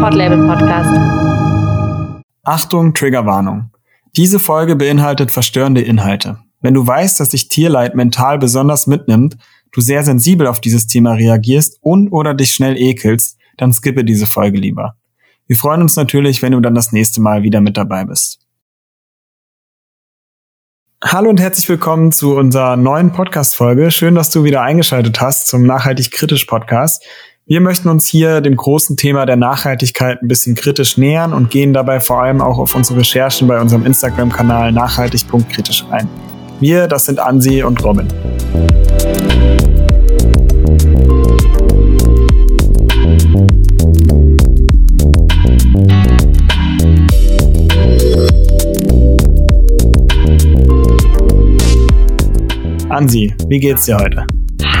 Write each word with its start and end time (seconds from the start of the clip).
Podlabel 0.00 0.46
Podcast. 0.46 0.96
Achtung, 2.44 2.94
Triggerwarnung. 2.94 3.70
Diese 4.16 4.38
Folge 4.38 4.76
beinhaltet 4.76 5.32
verstörende 5.32 5.80
Inhalte. 5.80 6.38
Wenn 6.60 6.74
du 6.74 6.86
weißt, 6.86 7.18
dass 7.18 7.30
dich 7.30 7.48
Tierleid 7.48 7.96
mental 7.96 8.38
besonders 8.38 8.86
mitnimmt, 8.86 9.36
du 9.72 9.80
sehr 9.80 10.04
sensibel 10.04 10.46
auf 10.46 10.60
dieses 10.60 10.86
Thema 10.86 11.14
reagierst 11.14 11.78
und 11.80 12.12
oder 12.12 12.34
dich 12.34 12.54
schnell 12.54 12.76
ekelst, 12.76 13.38
dann 13.56 13.72
skippe 13.72 14.04
diese 14.04 14.26
Folge 14.26 14.58
lieber. 14.58 14.94
Wir 15.48 15.56
freuen 15.56 15.82
uns 15.82 15.96
natürlich, 15.96 16.42
wenn 16.42 16.52
du 16.52 16.60
dann 16.60 16.76
das 16.76 16.92
nächste 16.92 17.20
Mal 17.20 17.42
wieder 17.42 17.60
mit 17.60 17.76
dabei 17.76 18.04
bist. 18.04 18.38
Hallo 21.04 21.30
und 21.30 21.38
herzlich 21.38 21.68
willkommen 21.68 22.10
zu 22.10 22.36
unserer 22.36 22.76
neuen 22.76 23.12
Podcast-Folge. 23.12 23.92
Schön, 23.92 24.16
dass 24.16 24.30
du 24.30 24.42
wieder 24.42 24.62
eingeschaltet 24.62 25.20
hast 25.20 25.46
zum 25.46 25.62
Nachhaltig 25.64 26.10
Kritisch 26.10 26.44
Podcast. 26.44 27.04
Wir 27.50 27.62
möchten 27.62 27.88
uns 27.88 28.06
hier 28.06 28.42
dem 28.42 28.56
großen 28.56 28.98
Thema 28.98 29.24
der 29.24 29.36
Nachhaltigkeit 29.36 30.20
ein 30.20 30.28
bisschen 30.28 30.54
kritisch 30.54 30.98
nähern 30.98 31.32
und 31.32 31.48
gehen 31.48 31.72
dabei 31.72 31.98
vor 31.98 32.20
allem 32.20 32.42
auch 32.42 32.58
auf 32.58 32.74
unsere 32.74 32.98
Recherchen 32.98 33.48
bei 33.48 33.58
unserem 33.58 33.86
Instagram-Kanal 33.86 34.70
nachhaltig.kritisch 34.70 35.86
ein. 35.90 36.06
Wir, 36.60 36.86
das 36.88 37.06
sind 37.06 37.18
Ansi 37.18 37.62
und 37.62 37.82
Robin. 37.82 38.06
Ansi, 52.90 53.34
wie 53.48 53.58
geht's 53.58 53.86
dir 53.86 53.96
heute? 53.96 54.26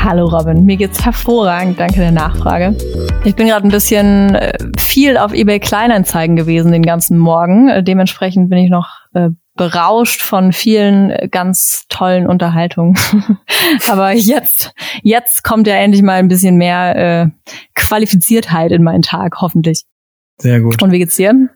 Hallo 0.04 0.26
Robin, 0.26 0.64
mir 0.64 0.76
geht's 0.76 1.04
hervorragend, 1.04 1.80
danke 1.80 1.96
der 1.96 2.12
Nachfrage. 2.12 2.76
Ich 3.24 3.34
bin 3.34 3.48
gerade 3.48 3.66
ein 3.66 3.70
bisschen 3.70 4.34
äh, 4.36 4.56
viel 4.78 5.18
auf 5.18 5.32
eBay 5.32 5.58
Kleinanzeigen 5.58 6.36
gewesen 6.36 6.70
den 6.70 6.82
ganzen 6.82 7.18
Morgen. 7.18 7.68
Äh, 7.68 7.82
dementsprechend 7.82 8.48
bin 8.48 8.58
ich 8.58 8.70
noch 8.70 8.88
äh, 9.14 9.30
berauscht 9.56 10.22
von 10.22 10.52
vielen 10.52 11.12
ganz 11.30 11.84
tollen 11.88 12.28
Unterhaltungen. 12.28 12.94
Aber 13.88 14.12
jetzt, 14.12 14.72
jetzt 15.02 15.42
kommt 15.42 15.66
ja 15.66 15.74
endlich 15.74 16.02
mal 16.02 16.14
ein 16.14 16.28
bisschen 16.28 16.56
mehr 16.56 16.96
äh, 16.96 17.26
Qualifiziertheit 17.74 18.70
in 18.70 18.84
meinen 18.84 19.02
Tag, 19.02 19.40
hoffentlich. 19.40 19.84
Sehr 20.38 20.60
gut. 20.60 20.80
Und 20.80 20.92
wie 20.92 20.98
geht's 21.00 21.16
dir? 21.16 21.48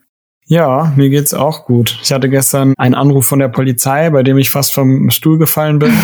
Ja, 0.45 0.91
mir 0.97 1.09
geht's 1.09 1.33
auch 1.33 1.65
gut. 1.65 1.97
Ich 2.03 2.11
hatte 2.11 2.29
gestern 2.29 2.73
einen 2.77 2.93
Anruf 2.93 3.25
von 3.25 3.39
der 3.39 3.47
Polizei, 3.47 4.09
bei 4.09 4.21
dem 4.21 4.37
ich 4.37 4.49
fast 4.49 4.73
vom 4.73 5.09
Stuhl 5.09 5.37
gefallen 5.37 5.79
bin. 5.79 5.93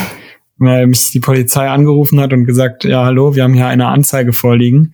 weil 0.60 0.88
mich 0.88 1.12
die 1.12 1.20
Polizei 1.20 1.68
angerufen 1.68 2.20
hat 2.20 2.34
und 2.34 2.46
gesagt, 2.46 2.84
ja, 2.84 3.06
hallo, 3.06 3.36
wir 3.36 3.44
haben 3.44 3.54
hier 3.54 3.68
eine 3.68 3.88
Anzeige 3.88 4.34
vorliegen. 4.34 4.94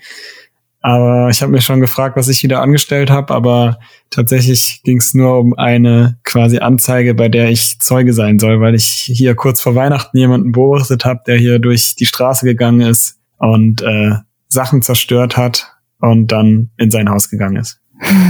Aber 0.81 1.30
ich 1.31 1.41
habe 1.41 1.52
mir 1.52 1.61
schon 1.61 1.81
gefragt, 1.81 2.16
was 2.16 2.27
ich 2.27 2.44
wieder 2.44 2.61
angestellt 2.61 3.09
habe, 3.09 3.33
aber 3.33 3.80
tatsächlich 4.11 4.81
ging 4.83 4.99
es 4.99 5.16
nur 5.16 5.39
um 5.39 5.55
eine 5.57 6.19
quasi 6.23 6.59
Anzeige, 6.59 7.16
bei 7.16 7.27
der 7.27 7.49
ich 7.49 7.80
Zeuge 7.80 8.13
sein 8.13 8.38
soll, 8.38 8.61
weil 8.61 8.75
ich 8.75 8.85
hier 8.85 9.33
kurz 9.33 9.61
vor 9.61 9.73
Weihnachten 9.73 10.16
jemanden 10.16 10.52
beobachtet 10.52 11.03
habe, 11.03 11.22
der 11.25 11.38
hier 11.38 11.57
durch 11.57 11.95
die 11.95 12.05
Straße 12.05 12.45
gegangen 12.45 12.81
ist 12.81 13.17
und 13.39 13.81
äh, 13.81 14.11
Sachen 14.47 14.83
zerstört 14.83 15.38
hat 15.38 15.73
und 16.00 16.31
dann 16.31 16.69
in 16.77 16.91
sein 16.91 17.09
Haus 17.09 17.31
gegangen 17.31 17.55
ist. 17.55 17.81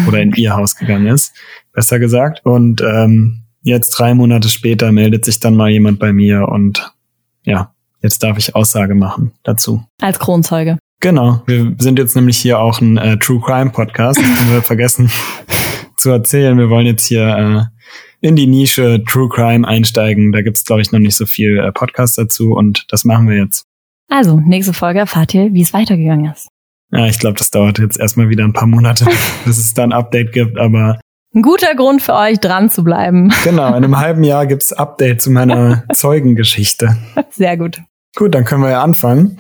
Oder 0.08 0.22
in 0.22 0.32
ihr 0.34 0.56
Haus 0.56 0.78
gegangen 0.78 1.08
ist, 1.08 1.34
besser 1.74 2.00
gesagt. 2.00 2.46
Und 2.46 2.82
ähm, 2.82 3.42
jetzt 3.64 3.90
drei 3.90 4.14
Monate 4.14 4.48
später 4.48 4.94
meldet 4.94 5.26
sich 5.26 5.42
dann 5.42 5.56
mal 5.56 5.72
jemand 5.72 6.00
bei 6.00 6.14
mir 6.14 6.48
und 6.48 6.95
ja, 7.46 7.74
jetzt 8.02 8.22
darf 8.24 8.38
ich 8.38 8.56
Aussage 8.56 8.96
machen 8.96 9.32
dazu. 9.44 9.84
Als 10.02 10.20
Kronzeuge. 10.20 10.78
Genau. 11.00 11.42
Wir 11.46 11.76
sind 11.78 12.00
jetzt 12.00 12.16
nämlich 12.16 12.38
hier 12.38 12.60
auch 12.60 12.82
ein 12.82 12.98
äh, 12.98 13.18
True 13.18 13.40
Crime 13.40 13.70
Podcast. 13.70 14.20
Das 14.20 14.26
haben 14.26 14.52
wir 14.52 14.62
vergessen 14.64 15.12
zu 15.98 16.10
erzählen. 16.10 16.58
Wir 16.58 16.70
wollen 16.70 16.86
jetzt 16.86 17.06
hier 17.06 17.70
äh, 17.72 18.28
in 18.28 18.36
die 18.36 18.48
Nische 18.48 19.04
True 19.08 19.30
Crime 19.30 19.68
einsteigen. 19.68 20.32
Da 20.32 20.42
gibt's 20.42 20.66
glaube 20.66 20.82
ich, 20.82 20.92
noch 20.92 21.00
nicht 21.00 21.16
so 21.16 21.26
viel 21.26 21.60
äh, 21.60 21.72
Podcast 21.72 22.18
dazu 22.18 22.54
und 22.54 22.86
das 22.90 23.06
machen 23.06 23.30
wir 23.30 23.38
jetzt. 23.38 23.66
Also, 24.10 24.40
nächste 24.40 24.74
Folge 24.74 25.00
erfahrt 25.00 25.34
ihr, 25.34 25.54
wie 25.54 25.62
es 25.62 25.74
weitergegangen 25.74 26.32
ist. 26.32 26.48
Ja, 26.92 27.08
ich 27.08 27.20
glaube, 27.20 27.38
das 27.38 27.52
dauert 27.52 27.80
jetzt 27.80 28.00
erstmal 28.00 28.30
wieder 28.30 28.44
ein 28.44 28.54
paar 28.54 28.68
Monate, 28.68 29.06
bis 29.46 29.58
es 29.58 29.74
da 29.74 29.84
ein 29.84 29.94
Update 29.94 30.32
gibt, 30.32 30.58
aber 30.58 31.00
ein 31.36 31.42
guter 31.42 31.76
Grund 31.76 32.02
für 32.02 32.14
euch, 32.14 32.40
dran 32.40 32.70
zu 32.70 32.84
bleiben. 32.84 33.32
Genau, 33.44 33.68
in 33.68 33.76
einem 33.76 34.00
halben 34.00 34.24
Jahr 34.24 34.48
gibt's 34.48 34.74
Update 34.74 35.22
zu 35.22 35.30
meiner 35.30 35.84
Zeugengeschichte. 35.94 36.98
Sehr 37.30 37.58
gut. 37.58 37.82
Gut, 38.16 38.34
dann 38.34 38.46
können 38.46 38.64
wir 38.64 38.72
ja 38.72 38.82
anfangen. 38.82 39.38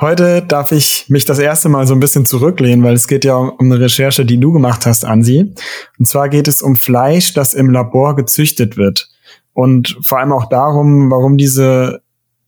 Heute 0.00 0.42
darf 0.42 0.72
ich 0.72 1.06
mich 1.08 1.24
das 1.24 1.38
erste 1.38 1.68
Mal 1.68 1.86
so 1.86 1.94
ein 1.94 2.00
bisschen 2.00 2.24
zurücklehnen, 2.24 2.84
weil 2.84 2.94
es 2.94 3.06
geht 3.06 3.24
ja 3.24 3.36
um, 3.36 3.50
um 3.50 3.66
eine 3.66 3.80
Recherche, 3.80 4.24
die 4.24 4.38
du 4.38 4.52
gemacht 4.52 4.86
hast, 4.86 5.04
Ansi. 5.04 5.54
Und 5.98 6.06
zwar 6.06 6.28
geht 6.28 6.48
es 6.48 6.62
um 6.62 6.76
Fleisch, 6.76 7.34
das 7.34 7.54
im 7.54 7.70
Labor 7.70 8.16
gezüchtet 8.16 8.76
wird. 8.76 9.08
Und 9.52 9.96
vor 10.00 10.18
allem 10.18 10.32
auch 10.32 10.48
darum, 10.48 11.10
warum 11.10 11.36
diese 11.36 12.02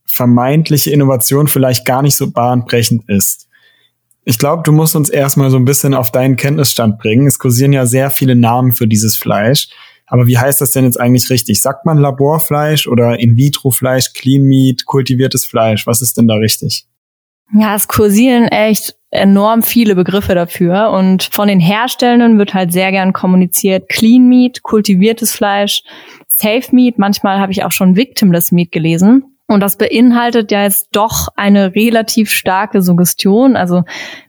vermeintliche 0.05 0.91
Innovation 0.91 1.47
vielleicht 1.47 1.85
gar 1.85 2.01
nicht 2.01 2.15
so 2.15 2.31
bahnbrechend 2.31 3.07
ist. 3.09 3.46
Ich 4.29 4.37
glaube, 4.37 4.61
du 4.65 4.73
musst 4.73 4.93
uns 4.93 5.07
erstmal 5.07 5.49
so 5.51 5.55
ein 5.55 5.63
bisschen 5.63 5.93
auf 5.93 6.11
deinen 6.11 6.35
Kenntnisstand 6.35 6.99
bringen. 6.99 7.27
Es 7.27 7.39
kursieren 7.39 7.71
ja 7.71 7.85
sehr 7.85 8.11
viele 8.11 8.35
Namen 8.35 8.73
für 8.73 8.85
dieses 8.85 9.15
Fleisch. 9.15 9.69
Aber 10.05 10.27
wie 10.27 10.37
heißt 10.37 10.59
das 10.59 10.71
denn 10.71 10.83
jetzt 10.83 10.99
eigentlich 10.99 11.29
richtig? 11.29 11.61
Sagt 11.61 11.85
man 11.85 11.97
Laborfleisch 11.97 12.89
oder 12.89 13.17
In-vitro-Fleisch, 13.17 14.11
Clean 14.11 14.43
Meat, 14.43 14.85
kultiviertes 14.85 15.45
Fleisch? 15.45 15.87
Was 15.87 16.01
ist 16.01 16.17
denn 16.17 16.27
da 16.27 16.35
richtig? 16.35 16.87
Ja, 17.53 17.73
es 17.73 17.87
kursieren 17.87 18.49
echt 18.49 18.97
enorm 19.11 19.63
viele 19.63 19.95
Begriffe 19.95 20.35
dafür 20.35 20.89
und 20.89 21.29
von 21.31 21.47
den 21.47 21.61
Herstellenden 21.61 22.37
wird 22.37 22.53
halt 22.53 22.73
sehr 22.73 22.91
gern 22.91 23.13
kommuniziert 23.13 23.87
Clean 23.87 24.27
Meat, 24.27 24.61
kultiviertes 24.61 25.33
Fleisch, 25.33 25.83
Safe 26.27 26.67
Meat, 26.73 26.99
manchmal 26.99 27.39
habe 27.39 27.53
ich 27.53 27.63
auch 27.63 27.71
schon 27.71 27.95
Victimless 27.95 28.51
Meat 28.51 28.73
gelesen. 28.73 29.36
Und 29.49 29.61
das 29.61 29.77
beinhaltet 29.77 30.51
ja 30.51 30.63
jetzt 30.63 30.89
doch 30.91 31.29
eine 31.37 31.73
relativ 31.73 32.29
starke 32.29 32.81
Suggestion. 32.81 33.55
Also 33.55 33.83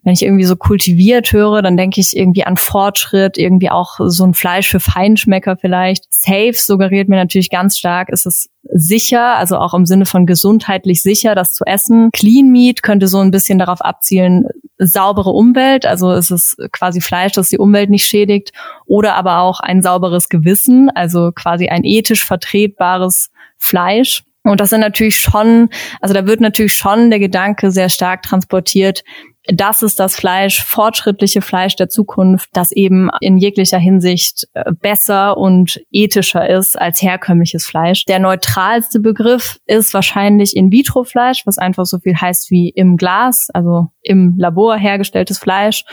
wenn 0.05 0.13
ich 0.13 0.23
irgendwie 0.23 0.45
so 0.45 0.55
kultiviert 0.55 1.33
höre, 1.33 1.61
dann 1.61 1.77
denke 1.77 2.01
ich 2.01 2.17
irgendwie 2.17 2.45
an 2.45 2.57
Fortschritt, 2.57 3.37
irgendwie 3.37 3.69
auch 3.69 3.99
so 3.99 4.25
ein 4.25 4.35
Fleisch 4.35 4.69
für 4.69 4.79
Feinschmecker 4.79 5.57
vielleicht. 5.57 6.05
Safe 6.11 6.53
suggeriert 6.55 7.09
mir 7.09 7.17
natürlich 7.17 7.51
ganz 7.51 7.77
stark, 7.77 8.11
ist 8.11 8.27
es 8.27 8.49
sicher, 8.71 9.37
also 9.37 9.59
auch 9.59 9.75
im 9.75 9.87
Sinne 9.87 10.07
von 10.07 10.25
gesundheitlich 10.25 11.03
sicher, 11.03 11.35
das 11.35 11.53
zu 11.53 11.65
essen. 11.65 12.11
Clean 12.13 12.49
Meat 12.49 12.85
könnte 12.85 13.09
so 13.09 13.19
ein 13.19 13.33
bisschen 13.33 13.59
darauf 13.59 13.81
abzielen, 13.81 14.47
saubere 14.79 15.31
Umwelt, 15.31 15.85
also 15.85 16.13
ist 16.13 16.31
es 16.31 16.57
quasi 16.71 17.01
Fleisch, 17.01 17.33
das 17.33 17.49
die 17.49 17.59
Umwelt 17.59 17.91
nicht 17.91 18.07
schädigt, 18.07 18.53
oder 18.87 19.17
aber 19.17 19.39
auch 19.41 19.59
ein 19.59 19.83
sauberes 19.83 20.29
Gewissen, 20.29 20.91
also 20.91 21.33
quasi 21.33 21.69
ein 21.69 21.83
ethisch 21.83 22.25
vertretbares 22.25 23.31
Fleisch. 23.57 24.23
Und 24.49 24.61
das 24.61 24.71
sind 24.71 24.81
natürlich 24.81 25.17
schon, 25.17 25.69
also 26.01 26.15
da 26.15 26.27
wird 26.27 26.41
natürlich 26.41 26.75
schon 26.75 27.11
der 27.11 27.19
Gedanke 27.19 27.71
sehr 27.71 27.89
stark 27.89 28.23
transportiert, 28.23 29.03
das 29.51 29.83
ist 29.83 29.99
das 29.99 30.15
Fleisch, 30.15 30.63
fortschrittliche 30.63 31.41
Fleisch 31.41 31.75
der 31.75 31.89
Zukunft, 31.89 32.51
das 32.53 32.71
eben 32.71 33.09
in 33.21 33.39
jeglicher 33.39 33.79
Hinsicht 33.79 34.47
äh, 34.53 34.73
besser 34.73 35.39
und 35.39 35.81
ethischer 35.91 36.49
ist 36.49 36.79
als 36.79 37.01
herkömmliches 37.01 37.65
Fleisch. 37.65 38.05
Der 38.05 38.19
neutralste 38.19 39.01
Begriff 39.01 39.59
ist 39.65 39.95
wahrscheinlich 39.95 40.55
In-vitro-Fleisch, 40.55 41.47
was 41.47 41.57
einfach 41.57 41.87
so 41.87 41.99
viel 41.99 42.15
heißt 42.15 42.51
wie 42.51 42.69
im 42.69 42.99
Glas, 42.99 43.49
also 43.55 43.89
im 44.03 44.35
Labor 44.37 44.77
hergestelltes 44.77 45.39
Fleisch. 45.39 45.85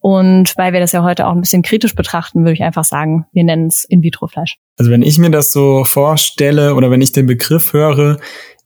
Und 0.00 0.56
weil 0.56 0.72
wir 0.72 0.80
das 0.80 0.92
ja 0.92 1.02
heute 1.02 1.26
auch 1.26 1.32
ein 1.32 1.40
bisschen 1.40 1.62
kritisch 1.62 1.94
betrachten, 1.94 2.40
würde 2.40 2.52
ich 2.52 2.62
einfach 2.62 2.84
sagen, 2.84 3.26
wir 3.32 3.44
nennen 3.44 3.66
es 3.66 3.84
In-vitro-Fleisch. 3.84 4.56
Also 4.76 4.90
wenn 4.90 5.02
ich 5.02 5.18
mir 5.18 5.30
das 5.30 5.52
so 5.52 5.84
vorstelle 5.84 6.74
oder 6.74 6.90
wenn 6.90 7.02
ich 7.02 7.12
den 7.12 7.26
Begriff 7.26 7.72
höre, 7.72 8.18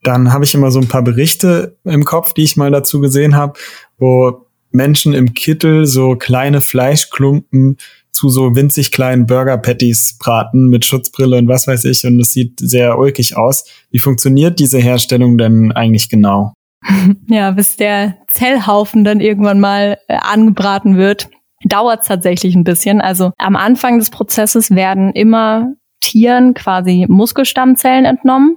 dann 0.03 0.33
habe 0.33 0.45
ich 0.45 0.55
immer 0.55 0.71
so 0.71 0.81
ein 0.81 0.89
paar 0.89 1.03
Berichte 1.03 1.77
im 1.85 2.05
Kopf, 2.05 2.35
die 2.35 2.43
ich 2.43 2.57
mal 2.57 2.71
dazu 2.71 3.01
gesehen 3.01 3.37
habe, 3.37 3.59
wo 3.99 4.47
Menschen 4.73 5.15
im 5.15 5.35
Kittel 5.35 5.87
so 5.87 6.17
kleine 6.17 6.61
Fleischklumpen 6.61 7.77
zu 8.11 8.29
so 8.29 8.55
winzig 8.55 8.91
kleinen 8.91 9.27
Burger 9.27 9.57
Patties 9.57 10.17
braten 10.19 10.69
mit 10.69 10.85
Schutzbrille 10.85 11.39
und 11.39 11.49
was 11.49 11.67
weiß 11.67 11.85
ich 11.87 12.05
und 12.05 12.21
es 12.21 12.33
sieht 12.33 12.61
sehr 12.61 12.99
ulkig 12.99 13.37
aus. 13.37 13.65
Wie 13.91 13.99
funktioniert 13.99 14.59
diese 14.59 14.79
Herstellung 14.79 15.39
denn 15.39 15.73
eigentlich 15.73 16.09
genau? 16.09 16.53
Ja, 17.29 17.53
bis 17.53 17.77
der 17.77 18.19
Zellhaufen 18.29 19.05
dann 19.05 19.21
irgendwann 19.21 19.61
mal 19.61 19.99
äh, 20.09 20.17
angebraten 20.17 20.97
wird, 20.97 21.29
dauert 21.65 22.07
tatsächlich 22.07 22.55
ein 22.55 22.65
bisschen. 22.65 23.01
Also 23.01 23.33
am 23.39 23.57
Anfang 23.57 23.99
des 23.99 24.11
Prozesses 24.11 24.71
werden 24.73 25.13
immer 25.13 25.73
Tieren 26.01 26.55
quasi 26.55 27.07
Muskelstammzellen 27.09 28.05
entnommen. 28.05 28.57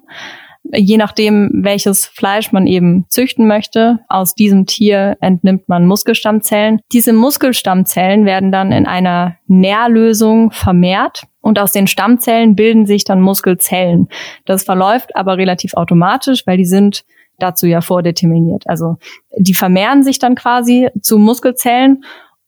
Je 0.74 0.98
nachdem, 0.98 1.52
welches 1.54 2.08
Fleisch 2.08 2.52
man 2.52 2.66
eben 2.66 3.06
züchten 3.10 3.46
möchte, 3.46 4.00
aus 4.10 4.34
diesem 4.34 4.66
Tier 4.66 5.16
entnimmt 5.22 5.70
man 5.70 5.86
Muskelstammzellen. 5.86 6.80
Diese 6.92 7.14
Muskelstammzellen 7.14 8.26
werden 8.26 8.52
dann 8.52 8.72
in 8.72 8.88
einer 8.88 9.36
Nährlösung 9.46 10.50
vermehrt 10.50 11.26
und 11.40 11.60
aus 11.60 11.72
den 11.72 11.86
Stammzellen 11.86 12.56
bilden 12.56 12.88
sich 12.88 13.04
dann 13.04 13.22
Muskelzellen. 13.22 14.08
Das 14.46 14.64
verläuft 14.64 15.16
aber 15.16 15.38
relativ 15.38 15.76
automatisch, 15.76 16.48
weil 16.48 16.58
die 16.58 16.66
sind 16.66 17.06
dazu 17.40 17.68
ja 17.68 17.82
vordeterminiert. 17.82 18.64
Also 18.68 18.98
die 19.38 19.54
vermehren 19.54 20.04
sich 20.04 20.20
dann 20.20 20.36
quasi 20.36 20.90
zu 21.02 21.18
Muskelzellen 21.18 22.04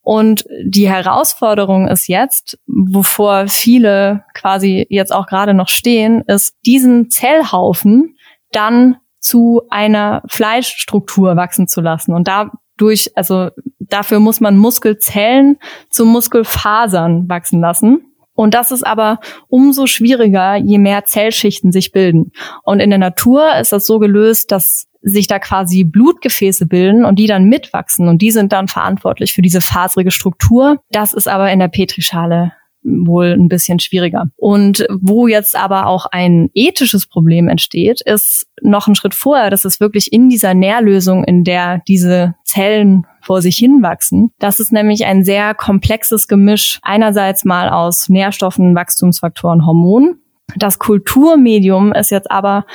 Und 0.08 0.46
die 0.64 0.88
Herausforderung 0.88 1.90
ist 1.90 2.08
jetzt, 2.08 2.58
wovor 2.66 3.50
viele 3.50 4.24
quasi 4.34 4.88
jetzt 4.90 5.14
auch 5.14 5.28
gerade 5.28 5.54
noch 5.54 5.68
stehen, 5.68 6.24
ist 6.28 6.56
diesen 6.66 7.10
Zellhaufen 7.10 8.16
dann 8.54 8.96
zu 9.20 9.64
einer 9.70 10.24
Fleischstruktur 10.30 11.36
wachsen 11.36 11.68
zu 11.68 11.82
lassen. 11.82 12.14
Und 12.14 12.30
dadurch, 12.30 13.12
also 13.18 13.50
dafür 13.80 14.22
muss 14.22 14.40
man 14.40 14.56
Muskelzellen 14.56 15.58
zu 15.90 16.06
Muskelfasern 16.06 17.28
wachsen 17.28 17.60
lassen. 17.60 18.14
Und 18.38 18.54
das 18.54 18.72
ist 18.72 18.86
aber 18.86 19.20
umso 19.48 19.88
schwieriger, 19.88 20.56
je 20.58 20.78
mehr 20.78 21.06
Zellschichten 21.06 21.72
sich 21.72 21.92
bilden. 21.92 22.32
Und 22.64 22.80
in 22.80 22.92
der 22.92 23.00
Natur 23.00 23.58
ist 23.60 23.72
das 23.72 23.88
so 23.88 23.98
gelöst, 23.98 24.52
dass 24.52 24.88
sich 25.02 25.26
da 25.26 25.40
quasi 25.40 25.84
Blutgefäße 25.84 26.68
bilden 26.68 27.04
und 27.04 27.18
die 27.18 27.26
dann 27.26 27.46
mitwachsen 27.46 28.08
und 28.08 28.22
die 28.22 28.32
sind 28.32 28.54
dann 28.54 28.68
verantwortlich 28.68 29.34
für 29.34 29.42
diese 29.42 29.62
faserige 29.62 30.12
Struktur. 30.12 30.80
Das 30.92 31.14
ist 31.14 31.28
aber 31.28 31.52
in 31.52 31.60
der 31.60 31.68
Petrischale 31.68 32.52
wohl 32.84 33.34
ein 33.34 33.48
bisschen 33.48 33.80
schwieriger. 33.80 34.30
Und 34.36 34.86
wo 35.02 35.28
jetzt 35.28 35.56
aber 35.56 35.88
auch 35.88 36.06
ein 36.06 36.50
ethisches 36.54 37.08
Problem 37.08 37.48
entsteht, 37.48 38.02
ist 38.02 38.48
noch 38.62 38.88
ein 38.88 38.96
Schritt 38.96 39.16
vorher, 39.16 39.50
dass 39.50 39.66
es 39.66 39.80
wirklich 39.80 40.14
in 40.14 40.30
dieser 40.30 40.54
Nährlösung, 40.54 41.24
in 41.24 41.44
der 41.44 41.82
diese 41.88 42.36
Zellen 42.48 43.06
vor 43.22 43.42
sich 43.42 43.58
hinwachsen. 43.58 44.32
Das 44.40 44.60
ist 44.60 44.72
nämlich 44.72 45.06
ein 45.06 45.24
sehr 45.24 45.54
komplexes 45.54 46.28
Gemisch 46.28 46.80
einerseits 46.82 47.46
mal 47.46 47.70
aus 47.70 48.10
Nährstoffen, 48.10 48.74
Wachstumsfaktoren, 48.74 49.66
Hormonen. 49.66 50.22
Das 50.56 50.80
Kulturmedium 50.80 51.92
ist 51.94 52.10
jetzt 52.10 52.32
aber 52.32 52.66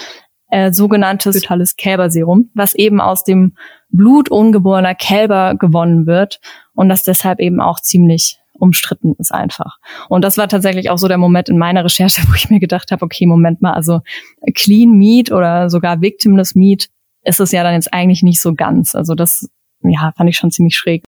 äh, 0.50 0.72
sogenanntes 0.72 1.34
vitales 1.34 1.76
Kälberserum, 1.76 2.50
was 2.54 2.74
eben 2.74 3.00
aus 3.00 3.24
dem 3.24 3.56
Blut 3.88 4.30
ungeborener 4.30 4.94
Kälber 4.94 5.54
gewonnen 5.54 6.06
wird 6.06 6.40
und 6.74 6.90
das 6.90 7.02
deshalb 7.02 7.40
eben 7.40 7.60
auch 7.60 7.80
ziemlich 7.80 8.38
umstritten 8.58 9.14
ist 9.18 9.32
einfach. 9.32 9.78
Und 10.08 10.22
das 10.22 10.38
war 10.38 10.48
tatsächlich 10.48 10.90
auch 10.90 10.98
so 10.98 11.08
der 11.08 11.18
Moment 11.18 11.48
in 11.48 11.58
meiner 11.58 11.84
Recherche, 11.84 12.22
wo 12.28 12.34
ich 12.34 12.50
mir 12.50 12.60
gedacht 12.60 12.92
habe, 12.92 13.04
okay, 13.04 13.26
Moment 13.26 13.62
mal, 13.62 13.72
also 13.72 14.00
Clean 14.54 14.90
Meat 14.92 15.32
oder 15.32 15.70
sogar 15.70 16.02
Victimless 16.02 16.54
Meat 16.54 16.88
ist 17.24 17.40
es 17.40 17.52
ja 17.52 17.62
dann 17.62 17.74
jetzt 17.74 17.92
eigentlich 17.92 18.22
nicht 18.22 18.40
so 18.40 18.54
ganz. 18.54 18.94
Also 18.94 19.14
das, 19.14 19.48
ja, 19.84 20.12
fand 20.16 20.30
ich 20.30 20.36
schon 20.36 20.50
ziemlich 20.50 20.76
schräg. 20.76 21.02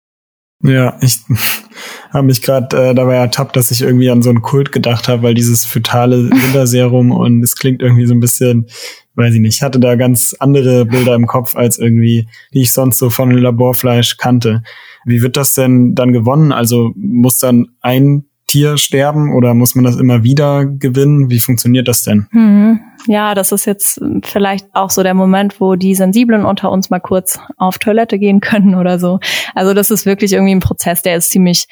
Ja, 0.62 0.96
ich 1.02 1.18
habe 2.12 2.26
mich 2.26 2.40
gerade 2.40 2.90
äh, 2.90 2.94
dabei 2.94 3.16
ertappt, 3.16 3.54
dass 3.56 3.70
ich 3.70 3.82
irgendwie 3.82 4.10
an 4.10 4.22
so 4.22 4.30
einen 4.30 4.40
Kult 4.40 4.72
gedacht 4.72 5.08
habe, 5.08 5.22
weil 5.22 5.34
dieses 5.34 5.64
fötale 5.64 6.16
Winterserum 6.30 7.10
und 7.10 7.42
es 7.42 7.56
klingt 7.56 7.82
irgendwie 7.82 8.06
so 8.06 8.14
ein 8.14 8.20
bisschen, 8.20 8.66
weiß 9.14 9.34
ich 9.34 9.40
nicht, 9.40 9.56
ich 9.56 9.62
hatte 9.62 9.78
da 9.78 9.94
ganz 9.96 10.34
andere 10.38 10.86
Bilder 10.86 11.14
im 11.14 11.26
Kopf 11.26 11.54
als 11.54 11.78
irgendwie, 11.78 12.28
die 12.54 12.62
ich 12.62 12.72
sonst 12.72 12.98
so 12.98 13.10
von 13.10 13.30
Laborfleisch 13.30 14.16
kannte. 14.16 14.62
Wie 15.04 15.20
wird 15.20 15.36
das 15.36 15.54
denn 15.54 15.94
dann 15.94 16.12
gewonnen? 16.12 16.50
Also 16.50 16.92
muss 16.96 17.38
dann 17.38 17.68
ein 17.80 18.24
Tier 18.54 18.76
sterben 18.76 19.34
oder 19.34 19.52
muss 19.52 19.74
man 19.74 19.82
das 19.82 19.96
immer 19.96 20.22
wieder 20.22 20.64
gewinnen? 20.64 21.28
Wie 21.28 21.40
funktioniert 21.40 21.88
das 21.88 22.04
denn? 22.04 22.28
Hm. 22.30 22.78
Ja, 23.08 23.34
das 23.34 23.50
ist 23.50 23.64
jetzt 23.64 24.00
vielleicht 24.22 24.68
auch 24.74 24.90
so 24.90 25.02
der 25.02 25.14
Moment, 25.14 25.60
wo 25.60 25.74
die 25.74 25.96
Sensiblen 25.96 26.44
unter 26.44 26.70
uns 26.70 26.88
mal 26.88 27.00
kurz 27.00 27.40
auf 27.56 27.78
Toilette 27.78 28.16
gehen 28.16 28.38
können 28.38 28.76
oder 28.76 29.00
so. 29.00 29.18
Also 29.56 29.74
das 29.74 29.90
ist 29.90 30.06
wirklich 30.06 30.32
irgendwie 30.32 30.54
ein 30.54 30.60
Prozess, 30.60 31.02
der 31.02 31.16
ist 31.16 31.30
ziemlich 31.30 31.66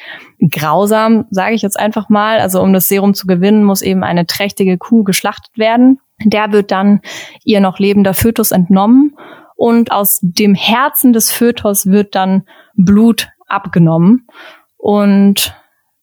grausam, 0.50 1.26
sage 1.31 1.55
ich 1.55 1.62
jetzt 1.62 1.79
einfach 1.79 2.08
mal. 2.08 2.40
Also 2.40 2.61
um 2.61 2.73
das 2.73 2.88
Serum 2.88 3.14
zu 3.14 3.29
gewinnen, 3.29 3.62
muss 3.62 3.81
eben 3.82 4.02
eine 4.02 4.26
trächtige 4.26 4.76
Kuh 4.76 5.05
geschlachtet 5.05 5.56
werden. 5.56 6.00
Der 6.25 6.50
wird 6.50 6.73
dann 6.73 7.00
ihr 7.44 7.61
noch 7.61 7.79
lebender 7.79 8.12
Fötus 8.12 8.50
entnommen 8.50 9.14
und 9.55 9.93
aus 9.93 10.19
dem 10.20 10.56
Herzen 10.56 11.12
des 11.12 11.31
Fötus 11.31 11.87
wird 11.87 12.17
dann 12.17 12.43
Blut 12.75 13.29
abgenommen. 13.46 14.26
Und 14.79 15.55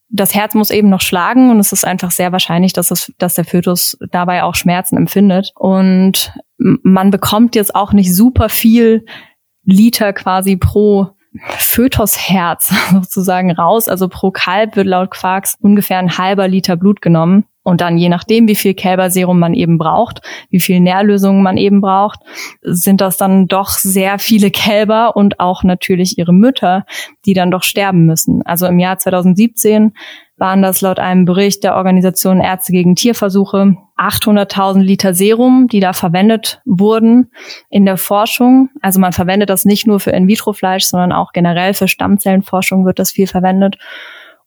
das 0.09 0.33
Herz 0.33 0.55
muss 0.55 0.71
eben 0.71 0.89
noch 0.89 1.01
schlagen 1.01 1.51
und 1.51 1.59
es 1.59 1.71
ist 1.71 1.85
einfach 1.85 2.11
sehr 2.11 2.31
wahrscheinlich, 2.31 2.73
dass, 2.73 2.91
es, 2.91 3.13
dass 3.19 3.35
der 3.35 3.45
Fötus 3.45 3.97
dabei 4.11 4.43
auch 4.43 4.55
Schmerzen 4.55 4.97
empfindet. 4.97 5.51
Und 5.55 6.33
man 6.57 7.11
bekommt 7.11 7.55
jetzt 7.55 7.75
auch 7.75 7.93
nicht 7.93 8.13
super 8.13 8.49
viel 8.49 9.05
Liter 9.63 10.13
quasi 10.13 10.57
pro 10.57 11.11
Fötusherz 11.57 12.73
sozusagen 12.91 13.51
raus. 13.51 13.87
Also 13.87 14.07
pro 14.09 14.31
Kalb 14.31 14.75
wird 14.75 14.87
laut 14.87 15.11
Quarks 15.11 15.55
ungefähr 15.61 15.99
ein 15.99 16.17
halber 16.17 16.47
Liter 16.47 16.75
Blut 16.75 17.01
genommen. 17.01 17.45
Und 17.63 17.81
dann 17.81 17.97
je 17.97 18.09
nachdem, 18.09 18.47
wie 18.47 18.55
viel 18.55 18.73
Kälberserum 18.73 19.37
man 19.37 19.53
eben 19.53 19.77
braucht, 19.77 20.21
wie 20.49 20.59
viel 20.59 20.79
Nährlösungen 20.79 21.43
man 21.43 21.57
eben 21.57 21.81
braucht, 21.81 22.19
sind 22.61 23.01
das 23.01 23.17
dann 23.17 23.47
doch 23.47 23.69
sehr 23.69 24.17
viele 24.17 24.49
Kälber 24.49 25.15
und 25.15 25.39
auch 25.39 25.63
natürlich 25.63 26.17
ihre 26.17 26.33
Mütter, 26.33 26.85
die 27.25 27.33
dann 27.33 27.51
doch 27.51 27.63
sterben 27.63 28.05
müssen. 28.05 28.41
Also 28.45 28.65
im 28.65 28.79
Jahr 28.79 28.97
2017 28.97 29.93
waren 30.37 30.61
das 30.61 30.79
laut 30.79 30.99
einem 30.99 31.25
Bericht 31.25 31.63
der 31.65 31.75
Organisation 31.75 32.39
Ärzte 32.39 32.71
gegen 32.71 32.95
Tierversuche 32.95 33.75
800.000 33.97 34.79
Liter 34.79 35.13
Serum, 35.13 35.67
die 35.67 35.81
da 35.81 35.91
verwendet 35.91 36.61
wurden 36.65 37.29
in 37.69 37.85
der 37.85 37.97
Forschung. 37.97 38.69
Also 38.81 39.01
man 39.01 39.11
verwendet 39.11 39.49
das 39.49 39.65
nicht 39.65 39.85
nur 39.85 39.99
für 39.99 40.11
In-vitro-Fleisch, 40.11 40.85
sondern 40.85 41.11
auch 41.11 41.33
generell 41.33 41.73
für 41.73 41.89
Stammzellenforschung 41.89 42.85
wird 42.85 42.99
das 42.99 43.11
viel 43.11 43.27
verwendet. 43.27 43.77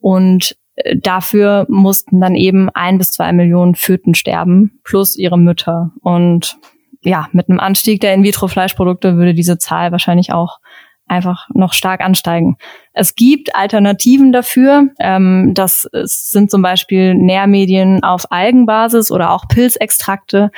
Und 0.01 0.57
dafür 0.97 1.67
mussten 1.69 2.21
dann 2.21 2.35
eben 2.35 2.71
ein 2.71 2.99
bis 2.99 3.11
zwei 3.11 3.33
Millionen 3.33 3.75
Föten 3.75 4.15
sterben, 4.15 4.81
plus 4.85 5.17
ihre 5.17 5.39
Mütter. 5.39 5.93
Und 6.03 6.59
ja, 7.03 7.29
mit 7.33 7.49
einem 7.49 7.61
Anstieg 7.61 8.01
der 8.01 8.15
In-vitro-Fleischprodukte 8.15 9.17
würde 9.17 9.35
diese 9.35 9.59
Zahl 9.59 9.93
wahrscheinlich 9.93 10.33
auch 10.33 10.59
einfach 11.07 11.49
noch 11.53 11.73
stark 11.73 12.01
ansteigen. 12.01 12.57
Es 12.93 13.15
gibt 13.15 13.55
Alternativen 13.55 14.33
dafür. 14.33 14.89
Ähm, 14.99 15.51
das 15.53 15.89
sind 15.93 16.51
zum 16.51 16.63
Beispiel 16.63 17.15
Nährmedien 17.15 18.03
auf 18.03 18.31
Algenbasis 18.31 19.11
oder 19.11 19.33
auch 19.33 19.47
Pilzextrakte. 19.49 20.51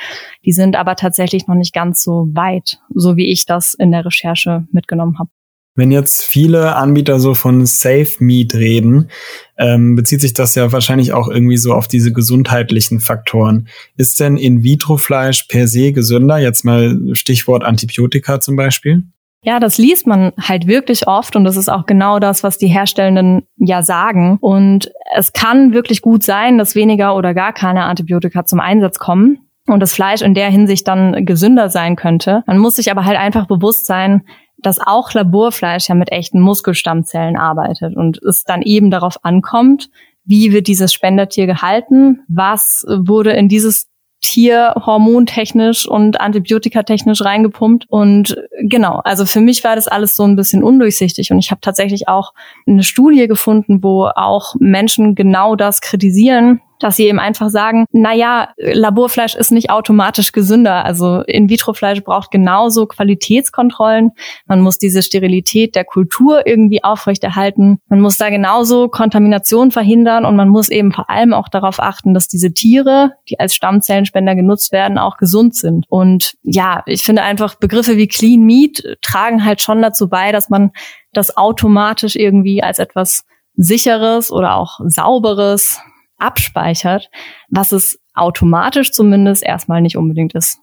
Die 0.45 0.53
sind 0.53 0.75
aber 0.75 0.95
tatsächlich 0.95 1.47
noch 1.47 1.55
nicht 1.55 1.73
ganz 1.73 2.03
so 2.03 2.27
weit, 2.31 2.79
so 2.93 3.17
wie 3.17 3.31
ich 3.31 3.45
das 3.45 3.73
in 3.73 3.91
der 3.91 4.05
Recherche 4.05 4.65
mitgenommen 4.71 5.19
habe. 5.19 5.29
Wenn 5.75 5.91
jetzt 5.91 6.23
viele 6.23 6.77
Anbieter 6.77 7.19
so 7.19 7.33
von 7.33 7.65
Safe 7.65 8.11
Meat 8.19 8.55
reden, 8.55 9.09
ähm, 9.57 9.95
bezieht 9.95 10.21
sich 10.21 10.33
das 10.33 10.55
ja 10.55 10.71
wahrscheinlich 10.71 11.11
auch 11.11 11.27
irgendwie 11.27 11.57
so 11.57 11.73
auf 11.73 11.89
diese 11.89 12.13
gesundheitlichen 12.13 13.01
Faktoren. 13.01 13.67
Ist 13.97 14.21
denn 14.21 14.37
In-vitro-Fleisch 14.37 15.43
per 15.43 15.67
se 15.67 15.91
gesünder? 15.91 16.37
Jetzt 16.37 16.63
mal 16.63 16.97
Stichwort 17.13 17.65
Antibiotika 17.65 18.39
zum 18.39 18.55
Beispiel. 18.55 19.03
Ja, 19.43 19.59
das 19.59 19.77
liest 19.77 20.07
man 20.07 20.31
halt 20.41 20.65
wirklich 20.65 21.07
oft 21.07 21.35
und 21.35 21.43
das 21.43 21.55
ist 21.55 21.69
auch 21.69 21.85
genau 21.85 22.19
das, 22.19 22.41
was 22.41 22.57
die 22.57 22.67
Herstellenden 22.67 23.43
ja 23.57 23.83
sagen. 23.83 24.37
Und 24.41 24.91
es 25.15 25.33
kann 25.33 25.71
wirklich 25.71 26.01
gut 26.01 26.23
sein, 26.23 26.57
dass 26.57 26.73
weniger 26.73 27.15
oder 27.15 27.33
gar 27.35 27.53
keine 27.53 27.83
Antibiotika 27.83 28.45
zum 28.45 28.59
Einsatz 28.59 28.97
kommen 28.97 29.37
und 29.67 29.81
das 29.81 29.93
Fleisch 29.93 30.21
in 30.21 30.33
der 30.33 30.49
Hinsicht 30.49 30.87
dann 30.87 31.25
gesünder 31.25 31.69
sein 31.69 31.95
könnte. 31.95 32.43
Man 32.47 32.57
muss 32.57 32.77
sich 32.77 32.89
aber 32.89 33.05
halt 33.05 33.19
einfach 33.19 33.45
bewusst 33.45 33.85
sein, 33.85 34.23
dass 34.65 34.79
auch 34.79 35.13
Laborfleisch 35.13 35.89
ja 35.89 35.95
mit 35.95 36.11
echten 36.11 36.39
Muskelstammzellen 36.39 37.37
arbeitet 37.37 37.95
und 37.95 38.21
es 38.23 38.43
dann 38.43 38.61
eben 38.61 38.89
darauf 38.91 39.23
ankommt, 39.23 39.89
wie 40.25 40.51
wird 40.51 40.67
dieses 40.67 40.93
Spendertier 40.93 41.45
gehalten, 41.45 42.21
was 42.27 42.83
wurde 42.87 43.31
in 43.31 43.47
dieses 43.47 43.87
Tier 44.21 44.73
hormontechnisch 44.75 45.87
und 45.87 46.19
antibiotikatechnisch 46.19 47.21
reingepumpt. 47.23 47.85
Und 47.89 48.35
genau, 48.63 49.01
also 49.03 49.25
für 49.25 49.39
mich 49.39 49.63
war 49.63 49.75
das 49.75 49.87
alles 49.87 50.15
so 50.15 50.23
ein 50.23 50.35
bisschen 50.35 50.63
undurchsichtig. 50.63 51.31
Und 51.31 51.37
ich 51.37 51.51
habe 51.51 51.61
tatsächlich 51.61 52.07
auch 52.07 52.33
eine 52.65 52.81
Studie 52.81 53.27
gefunden, 53.27 53.83
wo 53.83 54.05
auch 54.05 54.55
Menschen 54.57 55.13
genau 55.13 55.55
das 55.55 55.79
kritisieren, 55.79 56.59
dass 56.79 56.97
sie 56.97 57.05
eben 57.05 57.19
einfach 57.19 57.49
sagen, 57.49 57.85
na 57.91 58.13
ja, 58.13 58.49
Laborfleisch 58.57 59.35
ist 59.35 59.51
nicht 59.51 59.69
automatisch 59.69 60.31
gesünder. 60.31 60.85
Also 60.85 61.21
In-vitro-Fleisch 61.21 62.03
braucht 62.03 62.31
genauso 62.31 62.85
Qualitätskontrollen. 62.85 64.11
Man 64.45 64.61
muss 64.61 64.77
diese 64.77 65.01
Sterilität 65.01 65.75
der 65.75 65.85
Kultur 65.85 66.45
irgendwie 66.45 66.83
aufrechterhalten. 66.83 67.79
Man 67.87 68.01
muss 68.01 68.17
da 68.17 68.29
genauso 68.29 68.89
Kontamination 68.89 69.71
verhindern 69.71 70.25
und 70.25 70.35
man 70.35 70.49
muss 70.49 70.69
eben 70.69 70.91
vor 70.91 71.09
allem 71.09 71.33
auch 71.33 71.47
darauf 71.47 71.79
achten, 71.79 72.13
dass 72.13 72.27
diese 72.27 72.53
Tiere, 72.53 73.13
die 73.29 73.39
als 73.39 73.55
Stammzellenspender 73.55 74.35
genutzt 74.35 74.71
werden, 74.71 74.97
auch 74.97 75.17
gesund 75.17 75.55
sind. 75.55 75.85
Und 75.89 76.35
ja, 76.43 76.83
ich 76.85 77.03
finde 77.03 77.23
einfach 77.23 77.55
Begriffe 77.55 77.97
wie 77.97 78.07
Clean 78.07 78.41
Meat 78.41 78.97
tragen 79.01 79.45
halt 79.45 79.61
schon 79.61 79.81
dazu 79.81 80.09
bei, 80.09 80.31
dass 80.31 80.49
man 80.49 80.71
das 81.13 81.37
automatisch 81.37 82.15
irgendwie 82.15 82.61
als 82.61 82.79
etwas 82.79 83.23
sicheres 83.55 84.31
oder 84.31 84.55
auch 84.55 84.79
sauberes 84.85 85.79
abspeichert, 86.17 87.09
was 87.49 87.71
es 87.71 87.99
automatisch 88.13 88.91
zumindest 88.91 89.43
erstmal 89.43 89.81
nicht 89.81 89.97
unbedingt 89.97 90.33
ist. 90.33 90.59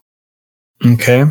Okay. 0.82 1.26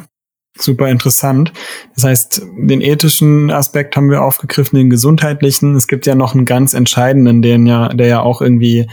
Super 0.58 0.90
interessant. 0.90 1.54
Das 1.96 2.04
heißt, 2.04 2.42
den 2.58 2.82
ethischen 2.82 3.52
Aspekt 3.52 3.96
haben 3.96 4.10
wir 4.10 4.22
aufgegriffen, 4.22 4.78
den 4.78 4.90
gesundheitlichen. 4.90 5.76
Es 5.76 5.88
gibt 5.88 6.06
ja 6.06 6.14
noch 6.14 6.36
einen 6.36 6.46
ganz 6.46 6.74
entscheidenden, 6.74 7.42
den 7.42 7.66
ja, 7.66 7.88
der 7.90 8.08
ja 8.08 8.22
auch 8.22 8.42
irgendwie, 8.42 8.88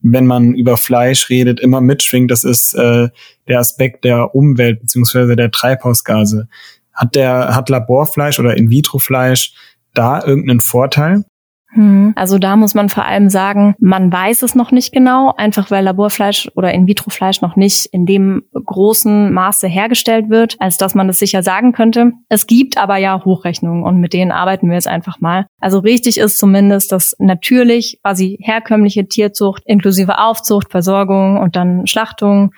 wenn 0.00 0.26
man 0.26 0.54
über 0.54 0.76
Fleisch 0.76 1.30
redet, 1.30 1.58
immer 1.58 1.80
mitschwingt. 1.80 2.30
Das 2.30 2.44
ist 2.44 2.74
äh, 2.74 3.08
der 3.48 3.58
Aspekt 3.58 4.04
der 4.04 4.34
Umwelt 4.34 4.80
beziehungsweise 4.80 5.36
der 5.36 5.50
Treibhausgase. 5.50 6.48
Hat 6.92 7.14
der, 7.14 7.54
hat 7.54 7.70
Laborfleisch 7.70 8.38
oder 8.38 8.56
In-vitro-Fleisch 8.56 9.54
da 9.94 10.22
irgendeinen 10.22 10.60
Vorteil? 10.60 11.24
Hm. 11.72 12.12
Also 12.16 12.38
da 12.38 12.56
muss 12.56 12.74
man 12.74 12.88
vor 12.88 13.04
allem 13.04 13.28
sagen, 13.28 13.74
man 13.78 14.12
weiß 14.12 14.42
es 14.42 14.54
noch 14.54 14.72
nicht 14.72 14.92
genau, 14.92 15.32
einfach 15.36 15.70
weil 15.70 15.84
Laborfleisch 15.84 16.50
oder 16.56 16.72
In-vitro-Fleisch 16.72 17.42
noch 17.42 17.56
nicht 17.56 17.86
in 17.86 18.06
dem 18.06 18.42
großen 18.52 19.32
Maße 19.32 19.68
hergestellt 19.68 20.30
wird, 20.30 20.56
als 20.58 20.78
dass 20.78 20.94
man 20.94 21.08
es 21.08 21.18
sicher 21.18 21.42
sagen 21.42 21.72
könnte. 21.72 22.12
Es 22.28 22.46
gibt 22.46 22.76
aber 22.76 22.96
ja 22.96 23.24
Hochrechnungen 23.24 23.84
und 23.84 24.00
mit 24.00 24.12
denen 24.12 24.32
arbeiten 24.32 24.68
wir 24.68 24.74
jetzt 24.74 24.88
einfach 24.88 25.20
mal. 25.20 25.46
Also 25.60 25.78
richtig 25.78 26.18
ist 26.18 26.38
zumindest, 26.38 26.90
dass 26.92 27.14
natürlich 27.18 28.00
quasi 28.02 28.38
herkömmliche 28.42 29.06
Tierzucht 29.06 29.62
inklusive 29.66 30.18
Aufzucht, 30.18 30.70
Versorgung 30.70 31.38
und 31.38 31.54
dann 31.54 31.86
Schlachtung 31.86 32.52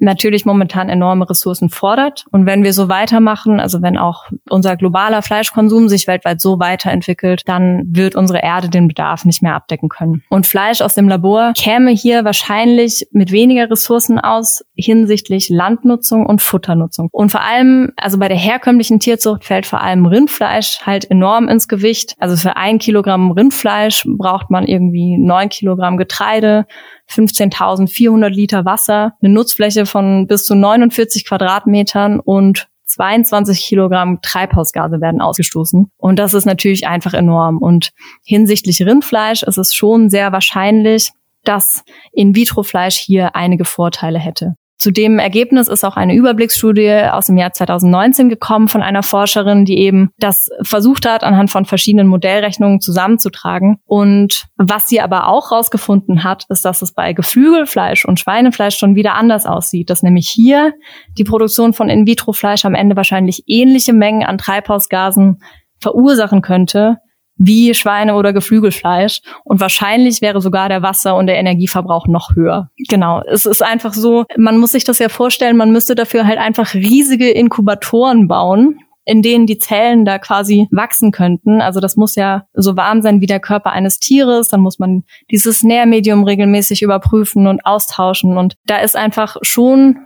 natürlich 0.00 0.44
momentan 0.44 0.88
enorme 0.88 1.28
Ressourcen 1.28 1.68
fordert. 1.68 2.24
Und 2.30 2.46
wenn 2.46 2.64
wir 2.64 2.72
so 2.72 2.88
weitermachen, 2.88 3.60
also 3.60 3.82
wenn 3.82 3.96
auch 3.96 4.24
unser 4.48 4.76
globaler 4.76 5.22
Fleischkonsum 5.22 5.88
sich 5.88 6.06
weltweit 6.06 6.40
so 6.40 6.58
weiterentwickelt, 6.58 7.42
dann 7.46 7.82
wird 7.86 8.16
unsere 8.16 8.42
Erde 8.42 8.68
den 8.68 8.88
Bedarf 8.88 9.24
nicht 9.24 9.42
mehr 9.42 9.54
abdecken 9.54 9.88
können. 9.88 10.22
Und 10.28 10.46
Fleisch 10.46 10.80
aus 10.80 10.94
dem 10.94 11.08
Labor 11.08 11.52
käme 11.56 11.90
hier 11.90 12.24
wahrscheinlich 12.24 13.06
mit 13.12 13.30
weniger 13.30 13.70
Ressourcen 13.70 14.18
aus 14.18 14.64
hinsichtlich 14.74 15.50
Landnutzung 15.50 16.26
und 16.26 16.40
Futternutzung. 16.40 17.08
Und 17.12 17.30
vor 17.30 17.42
allem, 17.42 17.92
also 17.96 18.18
bei 18.18 18.28
der 18.28 18.38
herkömmlichen 18.38 19.00
Tierzucht 19.00 19.44
fällt 19.44 19.66
vor 19.66 19.80
allem 19.80 20.06
Rindfleisch 20.06 20.80
halt 20.84 21.10
enorm 21.10 21.48
ins 21.48 21.68
Gewicht. 21.68 22.14
Also 22.18 22.36
für 22.36 22.56
ein 22.56 22.78
Kilogramm 22.78 23.30
Rindfleisch 23.30 24.06
braucht 24.06 24.50
man 24.50 24.66
irgendwie 24.66 25.18
neun 25.18 25.48
Kilogramm 25.48 25.96
Getreide, 25.96 26.66
15.400 27.10 28.28
Liter 28.28 28.64
Wasser, 28.64 29.14
eine 29.22 29.32
Nutzfläche 29.32 29.86
von 29.86 30.26
bis 30.26 30.44
zu 30.44 30.54
49 30.54 31.26
Quadratmetern 31.26 32.20
und 32.20 32.68
22 32.86 33.60
Kilogramm 33.60 34.20
Treibhausgase 34.20 35.00
werden 35.00 35.20
ausgestoßen. 35.20 35.90
Und 35.96 36.18
das 36.18 36.34
ist 36.34 36.44
natürlich 36.44 36.86
einfach 36.86 37.14
enorm. 37.14 37.58
Und 37.58 37.90
hinsichtlich 38.24 38.82
Rindfleisch 38.82 39.42
ist 39.42 39.58
es 39.58 39.74
schon 39.74 40.10
sehr 40.10 40.32
wahrscheinlich, 40.32 41.10
dass 41.44 41.84
In-vitro-Fleisch 42.12 42.96
hier 42.96 43.34
einige 43.36 43.64
Vorteile 43.64 44.18
hätte. 44.18 44.54
Zu 44.80 44.90
dem 44.92 45.18
Ergebnis 45.18 45.68
ist 45.68 45.84
auch 45.84 45.98
eine 45.98 46.14
Überblicksstudie 46.14 47.10
aus 47.12 47.26
dem 47.26 47.36
Jahr 47.36 47.52
2019 47.52 48.30
gekommen 48.30 48.66
von 48.66 48.80
einer 48.82 49.02
Forscherin, 49.02 49.66
die 49.66 49.78
eben 49.78 50.08
das 50.16 50.48
versucht 50.62 51.06
hat, 51.06 51.22
anhand 51.22 51.50
von 51.50 51.66
verschiedenen 51.66 52.06
Modellrechnungen 52.06 52.80
zusammenzutragen. 52.80 53.76
Und 53.84 54.46
was 54.56 54.88
sie 54.88 55.02
aber 55.02 55.28
auch 55.28 55.50
herausgefunden 55.50 56.24
hat, 56.24 56.46
ist, 56.48 56.64
dass 56.64 56.80
es 56.80 56.94
bei 56.94 57.12
Geflügelfleisch 57.12 58.06
und 58.06 58.20
Schweinefleisch 58.20 58.78
schon 58.78 58.94
wieder 58.94 59.16
anders 59.16 59.44
aussieht. 59.44 59.90
Dass 59.90 60.02
nämlich 60.02 60.30
hier 60.30 60.72
die 61.18 61.24
Produktion 61.24 61.74
von 61.74 61.90
In-vitro-Fleisch 61.90 62.64
am 62.64 62.74
Ende 62.74 62.96
wahrscheinlich 62.96 63.44
ähnliche 63.48 63.92
Mengen 63.92 64.24
an 64.24 64.38
Treibhausgasen 64.38 65.42
verursachen 65.78 66.40
könnte, 66.40 66.96
wie 67.40 67.72
Schweine- 67.72 68.14
oder 68.14 68.34
Geflügelfleisch. 68.34 69.22
Und 69.44 69.60
wahrscheinlich 69.60 70.20
wäre 70.20 70.42
sogar 70.42 70.68
der 70.68 70.82
Wasser- 70.82 71.16
und 71.16 71.26
der 71.26 71.38
Energieverbrauch 71.38 72.06
noch 72.06 72.36
höher. 72.36 72.70
Genau. 72.88 73.22
Es 73.26 73.46
ist 73.46 73.62
einfach 73.62 73.94
so, 73.94 74.26
man 74.36 74.58
muss 74.58 74.72
sich 74.72 74.84
das 74.84 74.98
ja 74.98 75.08
vorstellen, 75.08 75.56
man 75.56 75.72
müsste 75.72 75.94
dafür 75.94 76.26
halt 76.26 76.38
einfach 76.38 76.74
riesige 76.74 77.30
Inkubatoren 77.30 78.28
bauen, 78.28 78.78
in 79.06 79.22
denen 79.22 79.46
die 79.46 79.56
Zellen 79.56 80.04
da 80.04 80.18
quasi 80.18 80.68
wachsen 80.70 81.12
könnten. 81.12 81.62
Also 81.62 81.80
das 81.80 81.96
muss 81.96 82.14
ja 82.14 82.44
so 82.52 82.76
warm 82.76 83.00
sein 83.00 83.22
wie 83.22 83.26
der 83.26 83.40
Körper 83.40 83.72
eines 83.72 83.98
Tieres. 83.98 84.48
Dann 84.48 84.60
muss 84.60 84.78
man 84.78 85.04
dieses 85.30 85.62
Nährmedium 85.62 86.24
regelmäßig 86.24 86.82
überprüfen 86.82 87.46
und 87.46 87.64
austauschen. 87.64 88.36
Und 88.36 88.56
da 88.66 88.76
ist 88.76 88.96
einfach 88.96 89.38
schon 89.40 89.96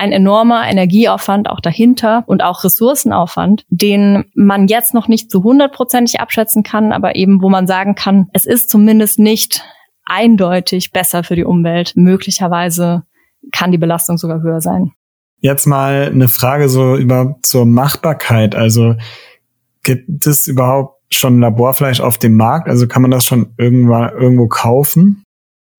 ein 0.00 0.12
enormer 0.12 0.66
Energieaufwand 0.66 1.50
auch 1.50 1.60
dahinter 1.60 2.24
und 2.26 2.42
auch 2.42 2.64
Ressourcenaufwand, 2.64 3.66
den 3.68 4.24
man 4.34 4.66
jetzt 4.66 4.94
noch 4.94 5.08
nicht 5.08 5.30
zu 5.30 5.44
hundertprozentig 5.44 6.20
abschätzen 6.20 6.62
kann, 6.62 6.92
aber 6.92 7.16
eben 7.16 7.42
wo 7.42 7.50
man 7.50 7.66
sagen 7.66 7.94
kann, 7.94 8.28
es 8.32 8.46
ist 8.46 8.70
zumindest 8.70 9.18
nicht 9.18 9.62
eindeutig 10.06 10.92
besser 10.92 11.22
für 11.22 11.36
die 11.36 11.44
Umwelt. 11.44 11.92
Möglicherweise 11.96 13.02
kann 13.52 13.72
die 13.72 13.78
Belastung 13.78 14.16
sogar 14.16 14.40
höher 14.40 14.62
sein. 14.62 14.92
Jetzt 15.40 15.66
mal 15.66 16.10
eine 16.10 16.28
Frage 16.28 16.70
so 16.70 16.96
über 16.96 17.36
zur 17.42 17.66
Machbarkeit. 17.66 18.54
Also 18.54 18.94
gibt 19.82 20.26
es 20.26 20.46
überhaupt 20.46 20.98
schon 21.12 21.40
Laborfleisch 21.40 22.00
auf 22.00 22.16
dem 22.16 22.36
Markt? 22.36 22.68
Also 22.68 22.88
kann 22.88 23.02
man 23.02 23.10
das 23.10 23.26
schon 23.26 23.52
irgendwann 23.58 24.12
irgendwo 24.18 24.48
kaufen? 24.48 25.24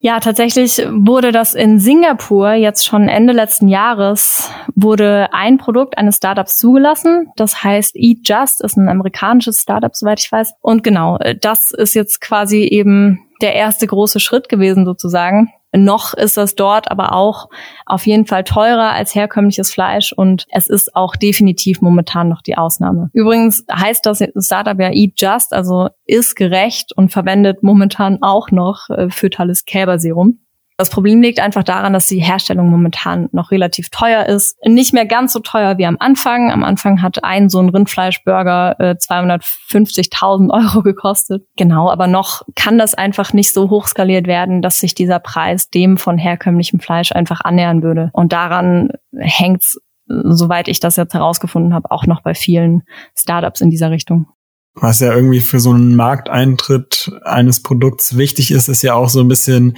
Ja, 0.04 0.20
tatsächlich 0.20 0.80
wurde 0.90 1.32
das 1.32 1.54
in 1.54 1.80
Singapur 1.80 2.54
jetzt 2.54 2.88
schon 2.88 3.08
Ende 3.08 3.34
letzten 3.34 3.68
Jahres 3.68 4.50
wurde 4.74 5.30
ein 5.32 5.60
Produkt 5.60 5.96
eines 5.96 6.18
Startups 6.18 6.58
zugelassen. 6.58 7.28
Das 7.36 7.64
heißt 7.64 7.96
Eat 7.96 8.28
Just, 8.28 8.64
ist 8.64 8.78
ein 8.78 8.90
amerikanisches 8.90 9.62
Startup, 9.62 9.96
soweit 9.96 10.20
ich 10.20 10.32
weiß. 10.32 10.56
Und 10.60 10.84
genau, 10.84 11.20
das 11.42 11.70
ist 11.70 11.94
jetzt 11.94 12.20
quasi 12.20 12.64
eben 12.64 13.20
der 13.44 13.54
erste 13.54 13.86
große 13.86 14.20
Schritt 14.20 14.50
gewesen 14.50 14.86
sozusagen. 14.86 15.54
Noch 15.74 16.14
ist 16.14 16.38
das 16.38 16.56
dort 16.56 16.92
aber 16.92 17.14
auch 17.14 17.50
auf 17.86 18.06
jeden 18.06 18.26
Fall 18.26 18.44
teurer 18.44 18.92
als 18.92 19.16
herkömmliches 19.16 19.74
Fleisch 19.74 20.12
und 20.12 20.46
es 20.52 20.68
ist 20.68 20.96
auch 20.96 21.16
definitiv 21.16 21.82
momentan 21.82 22.28
noch 22.28 22.42
die 22.42 22.58
Ausnahme. 22.58 23.10
Übrigens 23.14 23.66
heißt 23.72 24.06
das 24.06 24.24
Startup 24.38 24.80
ja 24.80 24.92
Eat 24.92 25.14
Just, 25.18 25.54
also 25.54 25.90
ist 26.06 26.36
gerecht 26.36 26.92
und 26.96 27.10
verwendet 27.10 27.64
momentan 27.64 28.22
auch 28.22 28.52
noch 28.52 28.90
äh, 28.90 29.10
fötales 29.10 29.66
Kälberserum. 29.66 30.40
Das 30.82 30.90
Problem 30.90 31.22
liegt 31.22 31.40
einfach 31.40 31.64
daran, 31.64 31.94
dass 31.94 32.08
die 32.08 32.24
Herstellung 32.24 32.68
momentan 32.68 33.30
noch 33.34 33.52
relativ 33.52 33.92
teuer 33.92 34.26
ist. 34.26 34.58
Nicht 34.66 34.94
mehr 34.94 35.06
ganz 35.06 35.32
so 35.32 35.40
teuer 35.40 35.78
wie 35.78 35.86
am 35.86 35.98
Anfang. 36.00 36.50
Am 36.50 36.64
Anfang 36.64 37.04
hat 37.04 37.24
ein 37.24 37.50
so 37.50 37.60
ein 37.60 37.70
Rindfleischburger 37.70 38.78
äh, 38.80 38.96
250.000 38.96 40.50
Euro 40.50 40.82
gekostet. 40.82 41.46
Genau, 41.56 41.92
aber 41.92 42.08
noch 42.08 42.42
kann 42.56 42.80
das 42.80 42.96
einfach 42.96 43.32
nicht 43.32 43.54
so 43.54 43.70
hoch 43.70 43.86
skaliert 43.86 44.26
werden, 44.26 44.64
dass 44.64 44.80
sich 44.80 44.96
dieser 44.96 45.20
Preis 45.20 45.70
dem 45.70 46.00
von 46.00 46.18
herkömmlichem 46.18 46.80
Fleisch 46.80 47.12
einfach 47.12 47.42
annähern 47.42 47.84
würde. 47.84 48.10
Und 48.14 48.34
daran 48.34 48.90
hängt's, 49.16 49.80
soweit 50.08 50.68
ich 50.68 50.80
das 50.80 50.96
jetzt 50.96 51.14
herausgefunden 51.14 51.76
habe, 51.76 51.92
auch 51.92 52.08
noch 52.08 52.24
bei 52.24 52.34
vielen 52.34 52.82
Startups 53.16 53.62
in 53.62 53.70
dieser 53.70 53.92
Richtung. 53.92 54.26
Was 54.74 55.00
ja 55.00 55.14
irgendwie 55.14 55.42
für 55.42 55.60
so 55.60 55.74
einen 55.74 55.96
Markteintritt 55.96 57.12
eines 57.24 57.62
Produkts 57.62 58.18
wichtig 58.18 58.50
ist, 58.50 58.68
ist 58.68 58.82
ja 58.82 58.96
auch 58.96 59.10
so 59.10 59.20
ein 59.20 59.28
bisschen 59.28 59.76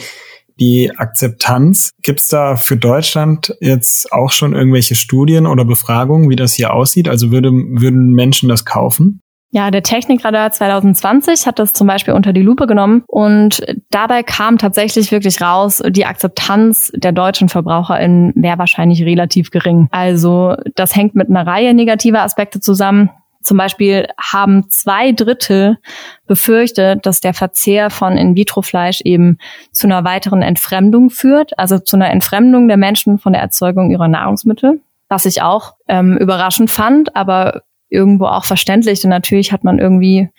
die 0.59 0.91
Akzeptanz. 0.95 1.91
Gibt 2.01 2.21
es 2.21 2.27
da 2.27 2.55
für 2.55 2.77
Deutschland 2.77 3.55
jetzt 3.59 4.11
auch 4.11 4.31
schon 4.31 4.53
irgendwelche 4.53 4.95
Studien 4.95 5.47
oder 5.47 5.65
Befragungen, 5.65 6.29
wie 6.29 6.35
das 6.35 6.53
hier 6.53 6.73
aussieht? 6.73 7.07
Also 7.07 7.31
würde, 7.31 7.51
würden 7.51 8.13
Menschen 8.13 8.49
das 8.49 8.65
kaufen? 8.65 9.19
Ja, 9.55 9.69
der 9.69 9.83
Technikradar 9.83 10.49
2020 10.49 11.45
hat 11.45 11.59
das 11.59 11.73
zum 11.73 11.85
Beispiel 11.85 12.15
unter 12.15 12.33
die 12.33 12.41
Lupe 12.41 12.65
genommen 12.65 13.03
und 13.07 13.61
dabei 13.91 14.23
kam 14.23 14.57
tatsächlich 14.57 15.11
wirklich 15.11 15.41
raus, 15.41 15.79
die 15.89 16.07
Akzeptanz 16.07 16.91
der 16.95 17.11
deutschen 17.11 17.49
VerbraucherInnen 17.49 18.33
wäre 18.35 18.57
wahrscheinlich 18.57 19.03
relativ 19.03 19.51
gering. 19.51 19.89
Also 19.91 20.55
das 20.73 20.95
hängt 20.95 21.13
mit 21.13 21.29
einer 21.29 21.45
Reihe 21.45 21.75
negativer 21.75 22.23
Aspekte 22.23 22.61
zusammen. 22.61 23.11
Zum 23.43 23.57
Beispiel 23.57 24.07
haben 24.19 24.69
zwei 24.69 25.11
Drittel 25.11 25.77
befürchtet, 26.27 27.05
dass 27.05 27.19
der 27.19 27.33
Verzehr 27.33 27.89
von 27.89 28.17
In-vitro-Fleisch 28.17 29.01
eben 29.01 29.37
zu 29.71 29.87
einer 29.87 30.03
weiteren 30.03 30.41
Entfremdung 30.41 31.09
führt, 31.09 31.57
also 31.57 31.79
zu 31.79 31.95
einer 31.95 32.09
Entfremdung 32.09 32.67
der 32.67 32.77
Menschen 32.77 33.19
von 33.19 33.33
der 33.33 33.41
Erzeugung 33.41 33.91
ihrer 33.91 34.07
Nahrungsmittel, 34.07 34.81
was 35.09 35.25
ich 35.25 35.41
auch 35.41 35.75
ähm, 35.87 36.17
überraschend 36.17 36.71
fand, 36.71 37.15
aber 37.15 37.63
irgendwo 37.89 38.25
auch 38.25 38.45
verständlich, 38.45 39.01
denn 39.01 39.11
natürlich 39.11 39.51
hat 39.51 39.63
man 39.63 39.77
irgendwie 39.77 40.29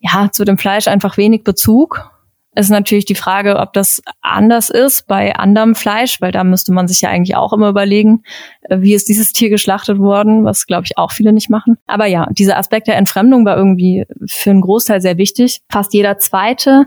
ja 0.00 0.30
zu 0.32 0.44
dem 0.44 0.58
Fleisch 0.58 0.88
einfach 0.88 1.16
wenig 1.16 1.44
Bezug 1.44 2.10
ist 2.56 2.70
natürlich 2.70 3.04
die 3.04 3.14
Frage, 3.14 3.56
ob 3.56 3.72
das 3.72 4.02
anders 4.20 4.70
ist 4.70 5.06
bei 5.06 5.34
anderem 5.34 5.74
Fleisch, 5.74 6.20
weil 6.20 6.32
da 6.32 6.44
müsste 6.44 6.72
man 6.72 6.88
sich 6.88 7.00
ja 7.00 7.10
eigentlich 7.10 7.36
auch 7.36 7.52
immer 7.52 7.68
überlegen, 7.68 8.22
äh, 8.62 8.80
wie 8.80 8.94
ist 8.94 9.08
dieses 9.08 9.32
Tier 9.32 9.50
geschlachtet 9.50 9.98
worden, 9.98 10.44
was 10.44 10.66
glaube 10.66 10.84
ich 10.86 10.96
auch 10.96 11.10
viele 11.10 11.32
nicht 11.32 11.50
machen. 11.50 11.76
Aber 11.86 12.06
ja, 12.06 12.28
dieser 12.30 12.58
Aspekt 12.58 12.86
der 12.86 12.96
Entfremdung 12.96 13.44
war 13.44 13.56
irgendwie 13.56 14.06
für 14.26 14.50
einen 14.50 14.60
Großteil 14.60 15.00
sehr 15.00 15.18
wichtig. 15.18 15.60
Fast 15.70 15.92
jeder 15.94 16.18
zweite, 16.18 16.86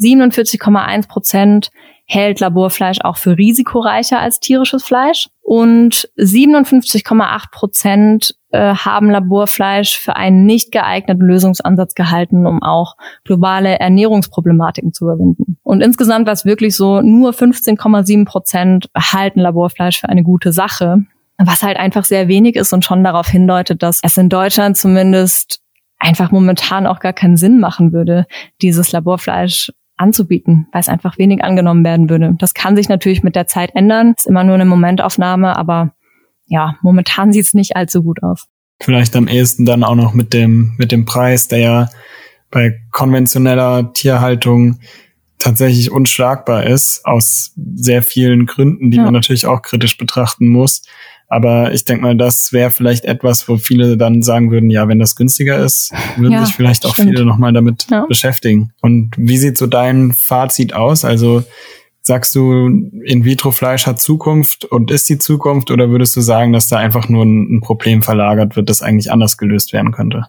47,1 0.00 1.08
Prozent, 1.08 1.70
hält 2.10 2.40
Laborfleisch 2.40 2.98
auch 3.02 3.18
für 3.18 3.36
risikoreicher 3.36 4.18
als 4.18 4.40
tierisches 4.40 4.82
Fleisch. 4.82 5.28
Und 5.42 6.08
57,8 6.16 7.50
Prozent 7.52 8.34
äh, 8.50 8.74
haben 8.74 9.10
Laborfleisch 9.10 9.98
für 9.98 10.16
einen 10.16 10.46
nicht 10.46 10.72
geeigneten 10.72 11.26
Lösungsansatz 11.26 11.94
gehalten, 11.94 12.46
um 12.46 12.62
auch 12.62 12.96
globale 13.24 13.78
Ernährungsproblematiken 13.78 14.94
zu 14.94 15.04
überwinden. 15.04 15.58
Und 15.62 15.82
insgesamt 15.82 16.24
war 16.24 16.32
es 16.32 16.46
wirklich 16.46 16.74
so, 16.74 17.02
nur 17.02 17.32
15,7 17.32 18.24
Prozent 18.24 18.88
halten 18.96 19.40
Laborfleisch 19.40 20.00
für 20.00 20.08
eine 20.08 20.22
gute 20.22 20.52
Sache, 20.52 21.04
was 21.36 21.62
halt 21.62 21.76
einfach 21.76 22.04
sehr 22.04 22.26
wenig 22.26 22.56
ist 22.56 22.72
und 22.72 22.86
schon 22.86 23.04
darauf 23.04 23.28
hindeutet, 23.28 23.82
dass 23.82 24.00
es 24.02 24.16
in 24.16 24.30
Deutschland 24.30 24.78
zumindest 24.78 25.60
einfach 25.98 26.30
momentan 26.30 26.86
auch 26.86 27.00
gar 27.00 27.12
keinen 27.12 27.36
Sinn 27.36 27.60
machen 27.60 27.92
würde, 27.92 28.26
dieses 28.62 28.92
Laborfleisch 28.92 29.72
anzubieten, 29.98 30.68
weil 30.72 30.80
es 30.80 30.88
einfach 30.88 31.18
wenig 31.18 31.44
angenommen 31.44 31.84
werden 31.84 32.08
würde. 32.08 32.34
Das 32.38 32.54
kann 32.54 32.76
sich 32.76 32.88
natürlich 32.88 33.22
mit 33.22 33.36
der 33.36 33.46
Zeit 33.46 33.74
ändern, 33.74 34.14
ist 34.16 34.26
immer 34.26 34.44
nur 34.44 34.54
eine 34.54 34.64
Momentaufnahme, 34.64 35.56
aber 35.56 35.92
ja, 36.46 36.76
momentan 36.82 37.32
sieht 37.32 37.44
es 37.44 37.54
nicht 37.54 37.76
allzu 37.76 38.02
gut 38.02 38.22
aus. 38.22 38.46
Vielleicht 38.80 39.16
am 39.16 39.28
ehesten 39.28 39.64
dann 39.64 39.84
auch 39.84 39.96
noch 39.96 40.14
mit 40.14 40.32
dem, 40.32 40.74
mit 40.78 40.92
dem 40.92 41.04
Preis, 41.04 41.48
der 41.48 41.58
ja 41.58 41.88
bei 42.50 42.80
konventioneller 42.92 43.92
Tierhaltung 43.92 44.78
tatsächlich 45.38 45.90
unschlagbar 45.90 46.64
ist, 46.64 47.04
aus 47.04 47.52
sehr 47.56 48.02
vielen 48.02 48.46
Gründen, 48.46 48.90
die 48.90 48.96
ja. 48.96 49.04
man 49.04 49.12
natürlich 49.12 49.46
auch 49.46 49.62
kritisch 49.62 49.96
betrachten 49.96 50.48
muss. 50.48 50.82
Aber 51.28 51.74
ich 51.74 51.84
denke 51.84 52.02
mal, 52.02 52.16
das 52.16 52.52
wäre 52.52 52.70
vielleicht 52.70 53.04
etwas, 53.04 53.48
wo 53.48 53.58
viele 53.58 53.98
dann 53.98 54.22
sagen 54.22 54.50
würden, 54.50 54.70
ja, 54.70 54.88
wenn 54.88 54.98
das 54.98 55.14
günstiger 55.14 55.58
ist, 55.62 55.92
würden 56.16 56.32
ja, 56.32 56.44
sich 56.44 56.54
vielleicht 56.54 56.86
auch 56.86 56.94
stimmt. 56.94 57.10
viele 57.10 57.26
nochmal 57.26 57.52
damit 57.52 57.86
ja. 57.90 58.06
beschäftigen. 58.06 58.72
Und 58.80 59.12
wie 59.18 59.36
sieht 59.36 59.58
so 59.58 59.66
dein 59.66 60.12
Fazit 60.12 60.72
aus? 60.72 61.04
Also 61.04 61.44
sagst 62.00 62.34
du, 62.34 62.68
In-vitro-Fleisch 63.04 63.86
hat 63.86 64.00
Zukunft 64.00 64.64
und 64.64 64.90
ist 64.90 65.08
die 65.10 65.18
Zukunft 65.18 65.70
oder 65.70 65.90
würdest 65.90 66.16
du 66.16 66.22
sagen, 66.22 66.54
dass 66.54 66.66
da 66.66 66.78
einfach 66.78 67.10
nur 67.10 67.24
ein, 67.24 67.56
ein 67.56 67.60
Problem 67.60 68.02
verlagert 68.02 68.56
wird, 68.56 68.70
das 68.70 68.80
eigentlich 68.80 69.12
anders 69.12 69.36
gelöst 69.36 69.74
werden 69.74 69.92
könnte? 69.92 70.24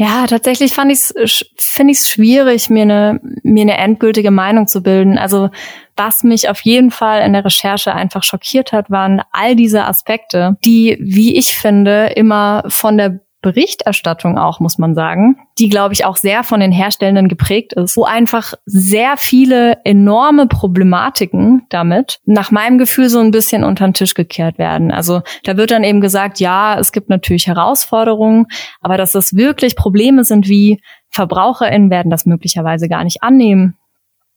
Ja, 0.00 0.28
tatsächlich 0.28 0.74
fand 0.74 0.92
ich's, 0.92 1.12
finde 1.56 1.90
ich 1.90 1.98
es 1.98 2.08
schwierig, 2.08 2.70
mir 2.70 2.82
eine, 2.82 3.20
mir 3.42 3.62
eine 3.62 3.76
endgültige 3.76 4.30
Meinung 4.30 4.68
zu 4.68 4.80
bilden. 4.80 5.18
Also 5.18 5.50
was 5.96 6.22
mich 6.22 6.48
auf 6.48 6.60
jeden 6.60 6.92
Fall 6.92 7.26
in 7.26 7.32
der 7.32 7.44
Recherche 7.44 7.92
einfach 7.92 8.22
schockiert 8.22 8.70
hat, 8.70 8.92
waren 8.92 9.22
all 9.32 9.56
diese 9.56 9.86
Aspekte, 9.86 10.56
die, 10.64 10.96
wie 11.00 11.36
ich 11.36 11.58
finde, 11.58 12.12
immer 12.14 12.62
von 12.68 12.96
der 12.96 13.18
Berichterstattung 13.40 14.36
auch, 14.36 14.58
muss 14.58 14.78
man 14.78 14.96
sagen, 14.96 15.36
die, 15.58 15.68
glaube 15.68 15.94
ich, 15.94 16.04
auch 16.04 16.16
sehr 16.16 16.42
von 16.42 16.58
den 16.58 16.72
Herstellenden 16.72 17.28
geprägt 17.28 17.72
ist, 17.72 17.96
wo 17.96 18.04
einfach 18.04 18.54
sehr 18.66 19.16
viele 19.16 19.78
enorme 19.84 20.48
Problematiken 20.48 21.62
damit 21.68 22.18
nach 22.24 22.50
meinem 22.50 22.78
Gefühl 22.78 23.08
so 23.08 23.20
ein 23.20 23.30
bisschen 23.30 23.62
unter 23.62 23.86
den 23.86 23.94
Tisch 23.94 24.14
gekehrt 24.14 24.58
werden. 24.58 24.90
Also 24.90 25.22
da 25.44 25.56
wird 25.56 25.70
dann 25.70 25.84
eben 25.84 26.00
gesagt, 26.00 26.40
ja, 26.40 26.78
es 26.78 26.90
gibt 26.90 27.10
natürlich 27.10 27.46
Herausforderungen, 27.46 28.46
aber 28.80 28.96
dass 28.96 29.12
das 29.12 29.36
wirklich 29.36 29.76
Probleme 29.76 30.24
sind 30.24 30.48
wie 30.48 30.80
VerbraucherInnen 31.10 31.90
werden 31.90 32.10
das 32.10 32.26
möglicherweise 32.26 32.88
gar 32.88 33.04
nicht 33.04 33.22
annehmen 33.22 33.77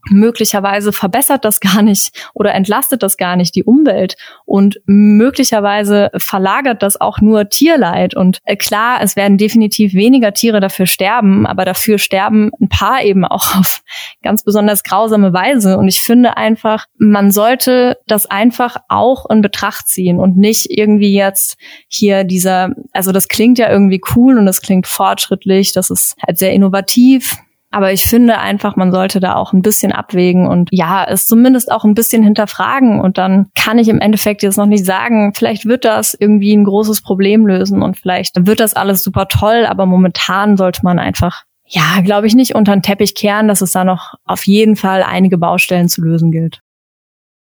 möglicherweise 0.09 0.91
verbessert 0.91 1.45
das 1.45 1.59
gar 1.59 1.81
nicht 1.81 2.11
oder 2.33 2.53
entlastet 2.53 3.03
das 3.03 3.17
gar 3.17 3.35
nicht 3.35 3.55
die 3.55 3.63
Umwelt 3.63 4.15
und 4.45 4.81
möglicherweise 4.85 6.09
verlagert 6.17 6.83
das 6.83 6.99
auch 6.99 7.19
nur 7.21 7.49
Tierleid. 7.49 8.15
Und 8.15 8.39
äh, 8.45 8.55
klar, 8.55 8.99
es 9.01 9.15
werden 9.15 9.37
definitiv 9.37 9.93
weniger 9.93 10.33
Tiere 10.33 10.59
dafür 10.59 10.85
sterben, 10.85 11.45
aber 11.45 11.65
dafür 11.65 11.97
sterben 11.97 12.51
ein 12.59 12.69
paar 12.69 13.03
eben 13.03 13.25
auch 13.25 13.55
auf 13.59 13.81
ganz 14.23 14.43
besonders 14.43 14.83
grausame 14.83 15.33
Weise. 15.33 15.77
Und 15.77 15.87
ich 15.87 16.01
finde 16.01 16.37
einfach, 16.37 16.85
man 16.97 17.31
sollte 17.31 17.97
das 18.07 18.25
einfach 18.25 18.77
auch 18.87 19.29
in 19.29 19.41
Betracht 19.41 19.87
ziehen 19.87 20.19
und 20.19 20.37
nicht 20.37 20.67
irgendwie 20.69 21.13
jetzt 21.13 21.57
hier 21.87 22.23
dieser, 22.23 22.71
also 22.91 23.11
das 23.11 23.27
klingt 23.27 23.59
ja 23.59 23.69
irgendwie 23.69 24.01
cool 24.15 24.37
und 24.37 24.45
das 24.45 24.61
klingt 24.61 24.87
fortschrittlich, 24.87 25.73
das 25.73 25.89
ist 25.89 26.15
halt 26.25 26.37
sehr 26.37 26.53
innovativ, 26.53 27.37
aber 27.71 27.93
ich 27.93 28.05
finde 28.05 28.37
einfach, 28.37 28.75
man 28.75 28.91
sollte 28.91 29.19
da 29.19 29.35
auch 29.35 29.53
ein 29.53 29.61
bisschen 29.61 29.91
abwägen 29.91 30.47
und 30.47 30.69
ja, 30.71 31.05
es 31.07 31.25
zumindest 31.25 31.71
auch 31.71 31.85
ein 31.85 31.93
bisschen 31.93 32.21
hinterfragen. 32.21 32.99
Und 32.99 33.17
dann 33.17 33.47
kann 33.55 33.79
ich 33.79 33.87
im 33.87 33.99
Endeffekt 33.99 34.43
jetzt 34.43 34.57
noch 34.57 34.65
nicht 34.65 34.85
sagen, 34.85 35.33
vielleicht 35.33 35.65
wird 35.65 35.85
das 35.85 36.13
irgendwie 36.13 36.53
ein 36.53 36.65
großes 36.65 37.01
Problem 37.01 37.47
lösen 37.47 37.81
und 37.81 37.97
vielleicht 37.97 38.45
wird 38.45 38.59
das 38.59 38.73
alles 38.73 39.03
super 39.03 39.27
toll, 39.27 39.65
aber 39.65 39.85
momentan 39.85 40.57
sollte 40.57 40.81
man 40.83 40.99
einfach 40.99 41.43
ja, 41.73 42.01
glaube 42.03 42.27
ich, 42.27 42.35
nicht 42.35 42.53
unter 42.53 42.75
den 42.75 42.81
Teppich 42.81 43.15
kehren, 43.15 43.47
dass 43.47 43.61
es 43.61 43.71
da 43.71 43.85
noch 43.85 44.15
auf 44.25 44.45
jeden 44.45 44.75
Fall 44.75 45.03
einige 45.03 45.37
Baustellen 45.37 45.87
zu 45.87 46.01
lösen 46.01 46.29
gilt. 46.29 46.59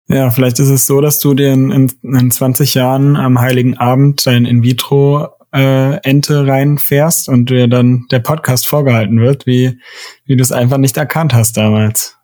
Ja, 0.09 0.31
vielleicht 0.31 0.59
ist 0.59 0.71
es 0.71 0.87
so, 0.87 1.03
dass 1.03 1.19
du 1.19 1.35
dir 1.35 1.53
in, 1.53 1.71
in, 1.71 1.93
in 2.03 2.31
20 2.31 2.75
Jahren 2.75 3.17
am 3.17 3.39
Heiligen 3.39 3.77
Abend 3.77 4.27
dein 4.27 4.47
In-vitro 4.47 5.29
äh, 5.55 5.97
Ente 6.03 6.47
reinfährst 6.47 7.29
und 7.29 7.49
dir 7.49 7.69
dann 7.69 8.07
der 8.11 8.19
Podcast 8.19 8.67
vorgehalten 8.67 9.21
wird, 9.21 9.47
wie, 9.47 9.79
wie 10.25 10.37
du 10.37 10.43
es 10.43 10.53
einfach 10.53 10.79
nicht 10.79 10.97
erkannt 10.97 11.33
hast 11.33 11.57
damals. 11.57 12.17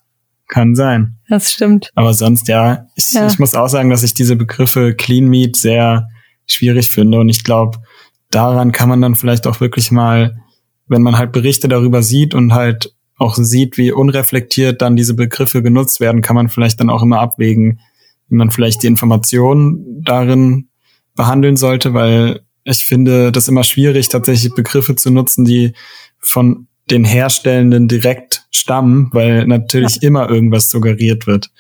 Kann 0.49 0.75
sein. 0.75 1.17
Das 1.29 1.53
stimmt. 1.53 1.93
Aber 1.95 2.13
sonst, 2.13 2.49
ja 2.49 2.87
ich, 2.97 3.13
ja. 3.13 3.29
ich 3.29 3.39
muss 3.39 3.55
auch 3.55 3.69
sagen, 3.69 3.89
dass 3.89 4.03
ich 4.03 4.15
diese 4.15 4.35
Begriffe 4.35 4.95
Clean 4.95 5.29
Meat 5.29 5.57
sehr 5.57 6.09
schwierig 6.47 6.91
finde 6.91 7.21
und 7.21 7.29
ich 7.29 7.45
glaube, 7.45 7.79
daran 8.31 8.73
kann 8.73 8.89
man 8.89 9.01
dann 9.01 9.15
vielleicht 9.15 9.47
auch 9.47 9.61
wirklich 9.61 9.93
mal, 9.93 10.37
wenn 10.89 11.03
man 11.03 11.17
halt 11.17 11.31
Berichte 11.31 11.69
darüber 11.69 12.03
sieht 12.03 12.35
und 12.35 12.53
halt 12.53 12.93
auch 13.17 13.37
sieht, 13.37 13.77
wie 13.77 13.93
unreflektiert 13.93 14.83
dann 14.83 14.97
diese 14.97 15.15
Begriffe 15.15 15.63
genutzt 15.63 16.01
werden, 16.01 16.21
kann 16.21 16.35
man 16.35 16.49
vielleicht 16.49 16.81
dann 16.81 16.91
auch 16.91 17.03
immer 17.03 17.21
abwägen, 17.21 17.79
wie 18.29 18.35
man 18.35 18.51
vielleicht 18.51 18.83
die 18.83 18.89
Informationen 18.89 20.03
darin 20.03 20.69
behandeln 21.15 21.57
sollte, 21.57 21.95
weil 21.95 22.41
ich 22.71 22.87
finde 22.87 23.33
das 23.33 23.49
immer 23.49 23.65
schwierig, 23.65 24.09
tatsächlich 24.09 24.55
Begriffe 24.55 24.97
zu 24.97 25.11
nutzen, 25.11 25.45
die 25.45 25.73
von 26.19 26.67
den 26.91 27.05
Herstellenden 27.05 27.89
direkt 27.89 28.47
stammen, 28.51 29.11
weil 29.13 29.47
natürlich 29.47 29.97
ja. 29.97 30.09
immer 30.09 30.29
irgendwas 30.29 30.69
suggeriert 30.69 31.27
wird. 31.27 31.51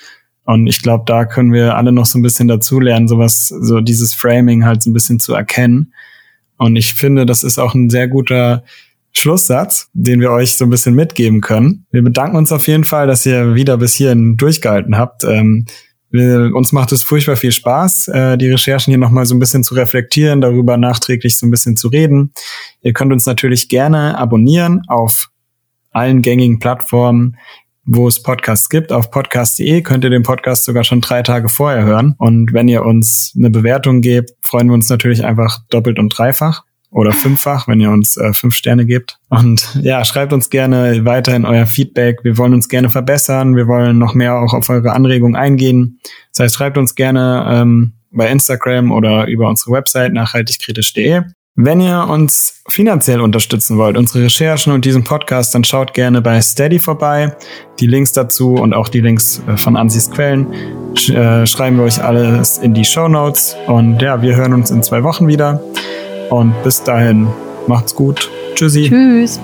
Und 0.44 0.66
ich 0.66 0.82
glaube, 0.82 1.04
da 1.06 1.26
können 1.26 1.52
wir 1.52 1.76
alle 1.76 1.92
noch 1.92 2.06
so 2.06 2.18
ein 2.18 2.22
bisschen 2.22 2.48
dazulernen, 2.48 3.06
sowas, 3.06 3.48
so 3.48 3.80
dieses 3.80 4.14
Framing 4.14 4.64
halt 4.64 4.82
so 4.82 4.90
ein 4.90 4.92
bisschen 4.94 5.20
zu 5.20 5.34
erkennen. 5.34 5.92
Und 6.56 6.76
ich 6.76 6.94
finde, 6.94 7.26
das 7.26 7.44
ist 7.44 7.58
auch 7.58 7.74
ein 7.74 7.88
sehr 7.88 8.08
guter 8.08 8.64
Schlusssatz, 9.12 9.88
den 9.92 10.20
wir 10.20 10.30
euch 10.30 10.54
so 10.54 10.64
ein 10.64 10.70
bisschen 10.70 10.94
mitgeben 10.94 11.40
können. 11.40 11.86
Wir 11.90 12.02
bedanken 12.02 12.36
uns 12.36 12.52
auf 12.52 12.66
jeden 12.66 12.84
Fall, 12.84 13.06
dass 13.06 13.26
ihr 13.26 13.54
wieder 13.54 13.76
bis 13.76 13.94
hierhin 13.94 14.36
durchgehalten 14.36 14.96
habt. 14.96 15.24
Ähm, 15.24 15.66
wir, 16.10 16.50
uns 16.54 16.72
macht 16.72 16.92
es 16.92 17.02
furchtbar 17.02 17.36
viel 17.36 17.52
Spaß, 17.52 18.08
äh, 18.08 18.38
die 18.38 18.50
Recherchen 18.50 18.90
hier 18.90 18.98
nochmal 18.98 19.26
so 19.26 19.34
ein 19.34 19.38
bisschen 19.38 19.62
zu 19.62 19.74
reflektieren, 19.74 20.40
darüber 20.40 20.76
nachträglich 20.76 21.38
so 21.38 21.46
ein 21.46 21.50
bisschen 21.50 21.76
zu 21.76 21.88
reden. 21.88 22.32
Ihr 22.82 22.92
könnt 22.92 23.12
uns 23.12 23.26
natürlich 23.26 23.68
gerne 23.68 24.18
abonnieren 24.18 24.82
auf 24.88 25.30
allen 25.90 26.22
gängigen 26.22 26.58
Plattformen, 26.58 27.36
wo 27.84 28.06
es 28.08 28.22
Podcasts 28.22 28.68
gibt. 28.68 28.92
Auf 28.92 29.10
podcast.de 29.10 29.82
könnt 29.82 30.04
ihr 30.04 30.10
den 30.10 30.22
Podcast 30.22 30.64
sogar 30.64 30.84
schon 30.84 31.00
drei 31.00 31.22
Tage 31.22 31.48
vorher 31.48 31.84
hören. 31.84 32.14
Und 32.18 32.52
wenn 32.52 32.68
ihr 32.68 32.84
uns 32.84 33.32
eine 33.36 33.50
Bewertung 33.50 34.00
gebt, 34.00 34.30
freuen 34.42 34.68
wir 34.68 34.74
uns 34.74 34.88
natürlich 34.88 35.24
einfach 35.24 35.60
doppelt 35.70 35.98
und 35.98 36.16
dreifach 36.16 36.64
oder 36.90 37.12
fünffach, 37.12 37.68
wenn 37.68 37.80
ihr 37.80 37.90
uns 37.90 38.16
äh, 38.16 38.32
fünf 38.32 38.54
Sterne 38.54 38.84
gebt. 38.86 39.18
Und 39.28 39.78
ja, 39.82 40.04
schreibt 40.04 40.32
uns 40.32 40.50
gerne 40.50 41.04
weiterhin 41.04 41.44
euer 41.44 41.66
Feedback. 41.66 42.20
Wir 42.24 42.36
wollen 42.36 42.54
uns 42.54 42.68
gerne 42.68 42.90
verbessern. 42.90 43.56
Wir 43.56 43.68
wollen 43.68 43.98
noch 43.98 44.14
mehr 44.14 44.36
auch 44.36 44.54
auf 44.54 44.68
eure 44.70 44.92
Anregungen 44.92 45.36
eingehen. 45.36 46.00
Das 46.32 46.44
heißt, 46.44 46.54
schreibt 46.56 46.78
uns 46.78 46.94
gerne 46.94 47.46
ähm, 47.48 47.92
bei 48.10 48.28
Instagram 48.28 48.90
oder 48.90 49.26
über 49.28 49.48
unsere 49.48 49.72
Website 49.72 50.12
nachhaltigkritisch.de. 50.12 51.22
Wenn 51.56 51.80
ihr 51.80 52.06
uns 52.08 52.62
finanziell 52.68 53.20
unterstützen 53.20 53.76
wollt, 53.76 53.96
unsere 53.96 54.24
Recherchen 54.24 54.72
und 54.72 54.84
diesen 54.84 55.04
Podcast, 55.04 55.54
dann 55.54 55.64
schaut 55.64 55.94
gerne 55.94 56.22
bei 56.22 56.40
Steady 56.40 56.78
vorbei. 56.78 57.36
Die 57.80 57.86
Links 57.86 58.12
dazu 58.12 58.54
und 58.54 58.72
auch 58.72 58.88
die 58.88 59.00
Links 59.00 59.42
äh, 59.46 59.56
von 59.56 59.76
Ansis 59.76 60.10
Quellen 60.10 60.46
sch 60.94 61.10
äh, 61.10 61.46
schreiben 61.46 61.76
wir 61.76 61.84
euch 61.84 62.02
alles 62.02 62.58
in 62.58 62.74
die 62.74 62.84
Show 62.84 63.08
Notes. 63.08 63.56
Und 63.66 64.00
ja, 64.00 64.22
wir 64.22 64.36
hören 64.36 64.54
uns 64.54 64.70
in 64.70 64.82
zwei 64.82 65.02
Wochen 65.02 65.28
wieder. 65.28 65.60
Und 66.30 66.54
bis 66.62 66.82
dahin, 66.82 67.28
macht's 67.66 67.94
gut. 67.94 68.30
Tschüssi. 68.54 68.88
Tschüss. 68.88 69.40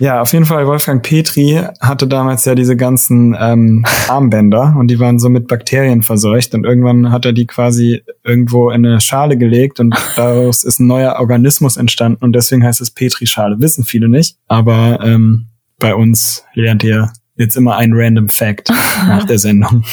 Ja, 0.00 0.20
auf 0.20 0.32
jeden 0.32 0.44
Fall, 0.44 0.66
Wolfgang 0.66 1.02
Petri 1.02 1.60
hatte 1.80 2.06
damals 2.06 2.44
ja 2.44 2.54
diese 2.54 2.76
ganzen 2.76 3.36
ähm, 3.38 3.84
Armbänder 4.08 4.76
und 4.78 4.88
die 4.88 5.00
waren 5.00 5.18
so 5.18 5.28
mit 5.28 5.48
Bakterien 5.48 6.02
verseucht 6.02 6.54
und 6.54 6.64
irgendwann 6.64 7.10
hat 7.10 7.24
er 7.24 7.32
die 7.32 7.46
quasi 7.46 8.02
irgendwo 8.22 8.70
in 8.70 8.86
eine 8.86 9.00
Schale 9.00 9.36
gelegt 9.36 9.80
und 9.80 9.94
daraus 10.16 10.62
ist 10.62 10.78
ein 10.78 10.86
neuer 10.86 11.16
Organismus 11.18 11.76
entstanden 11.76 12.24
und 12.24 12.32
deswegen 12.32 12.64
heißt 12.64 12.80
es 12.80 12.92
Petri-Schale. 12.92 13.58
Wissen 13.58 13.84
viele 13.84 14.08
nicht, 14.08 14.36
aber 14.46 15.00
ähm, 15.02 15.48
bei 15.80 15.94
uns 15.94 16.44
lernt 16.54 16.84
ihr 16.84 17.12
jetzt 17.36 17.56
immer 17.56 17.76
einen 17.76 17.92
random 17.94 18.28
Fact 18.28 18.70
nach 18.70 19.24
der 19.24 19.38
Sendung, 19.40 19.84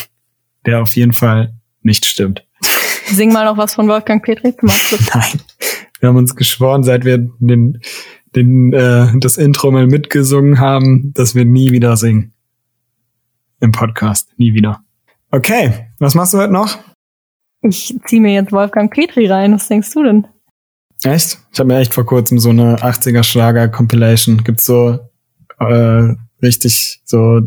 der 0.67 0.81
auf 0.81 0.95
jeden 0.95 1.13
Fall 1.13 1.53
nicht 1.81 2.05
stimmt. 2.05 2.45
Sing 3.07 3.31
mal 3.31 3.45
noch 3.45 3.57
was 3.57 3.75
von 3.75 3.87
Wolfgang 3.87 4.23
Petri. 4.23 4.53
Nein, 4.61 5.39
wir 5.99 6.09
haben 6.09 6.17
uns 6.17 6.35
geschworen, 6.35 6.83
seit 6.83 7.05
wir 7.05 7.17
den 7.39 7.81
den, 8.35 8.73
äh, 8.73 9.07
das 9.19 9.37
Intro 9.37 9.71
mal 9.71 9.87
mitgesungen 9.87 10.59
haben, 10.59 11.13
dass 11.13 11.35
wir 11.35 11.45
nie 11.45 11.71
wieder 11.71 11.97
singen. 11.97 12.33
Im 13.61 13.71
Podcast. 13.71 14.29
Nie 14.37 14.53
wieder. 14.53 14.81
Okay, 15.31 15.87
was 15.99 16.15
machst 16.15 16.33
du 16.33 16.37
heute 16.37 16.53
noch? 16.53 16.77
Ich 17.61 17.97
zieh 18.05 18.19
mir 18.19 18.33
jetzt 18.33 18.51
Wolfgang 18.51 18.93
Petri 18.93 19.27
rein. 19.27 19.53
Was 19.53 19.67
denkst 19.67 19.91
du 19.93 20.03
denn? 20.03 20.27
Echt? 21.03 21.39
Ich 21.51 21.59
habe 21.59 21.67
mir 21.67 21.79
echt 21.79 21.93
vor 21.93 22.05
kurzem 22.05 22.39
so 22.39 22.49
eine 22.49 22.77
80er 22.77 23.23
Schlager 23.23 23.67
Compilation. 23.67 24.43
Gibt's 24.43 24.65
so 24.65 24.99
äh, 25.59 26.13
richtig 26.41 27.01
so 27.05 27.41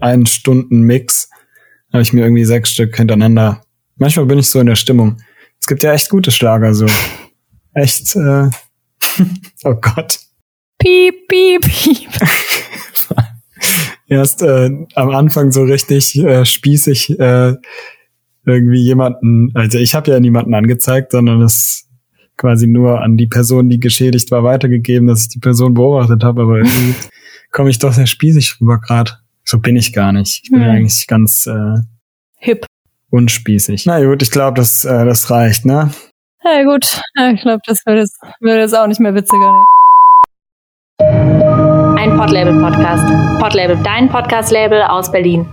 einen 0.00 0.26
Stunden 0.26 0.82
Mix. 0.82 1.30
Habe 1.92 2.02
ich 2.02 2.12
mir 2.12 2.22
irgendwie 2.22 2.44
sechs 2.44 2.70
Stück 2.70 2.96
hintereinander. 2.96 3.62
Manchmal 3.96 4.26
bin 4.26 4.38
ich 4.38 4.48
so 4.48 4.60
in 4.60 4.66
der 4.66 4.76
Stimmung. 4.76 5.18
Es 5.60 5.66
gibt 5.66 5.82
ja 5.82 5.92
echt 5.92 6.10
gute 6.10 6.30
Schlager 6.30 6.74
so. 6.74 6.86
Echt. 7.74 8.14
Äh, 8.16 8.50
oh 9.64 9.74
Gott. 9.74 10.18
Piep, 10.82 11.28
piep, 11.28 11.62
piep. 11.62 12.10
erst 14.08 14.42
äh, 14.42 14.70
am 14.94 15.10
Anfang 15.10 15.52
so 15.52 15.62
richtig 15.62 16.18
äh, 16.18 16.44
spießig 16.44 17.18
äh, 17.20 17.54
irgendwie 18.44 18.82
jemanden, 18.82 19.52
also 19.54 19.78
ich 19.78 19.94
habe 19.94 20.10
ja 20.10 20.18
niemanden 20.18 20.54
angezeigt, 20.54 21.12
sondern 21.12 21.40
es 21.42 21.88
quasi 22.36 22.66
nur 22.66 23.00
an 23.00 23.16
die 23.16 23.28
Person, 23.28 23.68
die 23.68 23.78
geschädigt 23.78 24.32
war, 24.32 24.42
weitergegeben, 24.42 25.06
dass 25.06 25.22
ich 25.22 25.28
die 25.28 25.38
Person 25.38 25.74
beobachtet 25.74 26.24
habe, 26.24 26.42
aber 26.42 26.56
irgendwie 26.56 26.94
komme 27.52 27.70
ich 27.70 27.78
doch 27.78 27.92
sehr 27.92 28.06
spießig 28.06 28.60
rüber 28.60 28.80
gerade. 28.80 29.12
So 29.44 29.60
bin 29.60 29.76
ich 29.76 29.92
gar 29.92 30.12
nicht. 30.12 30.40
Ich 30.44 30.50
bin 30.50 30.64
hm. 30.64 30.70
eigentlich 30.70 31.06
ganz 31.06 31.46
äh, 31.46 31.80
hip. 32.38 32.66
Unspießig. 33.10 33.86
Na 33.86 34.04
gut, 34.04 34.22
ich 34.22 34.32
glaube, 34.32 34.56
das, 34.56 34.84
äh, 34.84 35.04
das 35.04 35.30
reicht, 35.30 35.64
ne? 35.64 35.92
Ja 36.44 36.64
gut, 36.64 36.84
ich 37.34 37.42
glaube, 37.42 37.62
das 37.66 37.86
wird 37.86 37.98
jetzt, 37.98 38.18
wird 38.40 38.56
jetzt 38.56 38.76
auch 38.76 38.88
nicht 38.88 38.98
mehr 38.98 39.14
witziger. 39.14 39.64
Ein 41.00 42.16
Podlabel-Podcast. 42.16 43.40
Podlabel, 43.40 43.78
dein 43.82 44.08
Podcast-Label 44.08 44.82
aus 44.82 45.10
Berlin. 45.10 45.46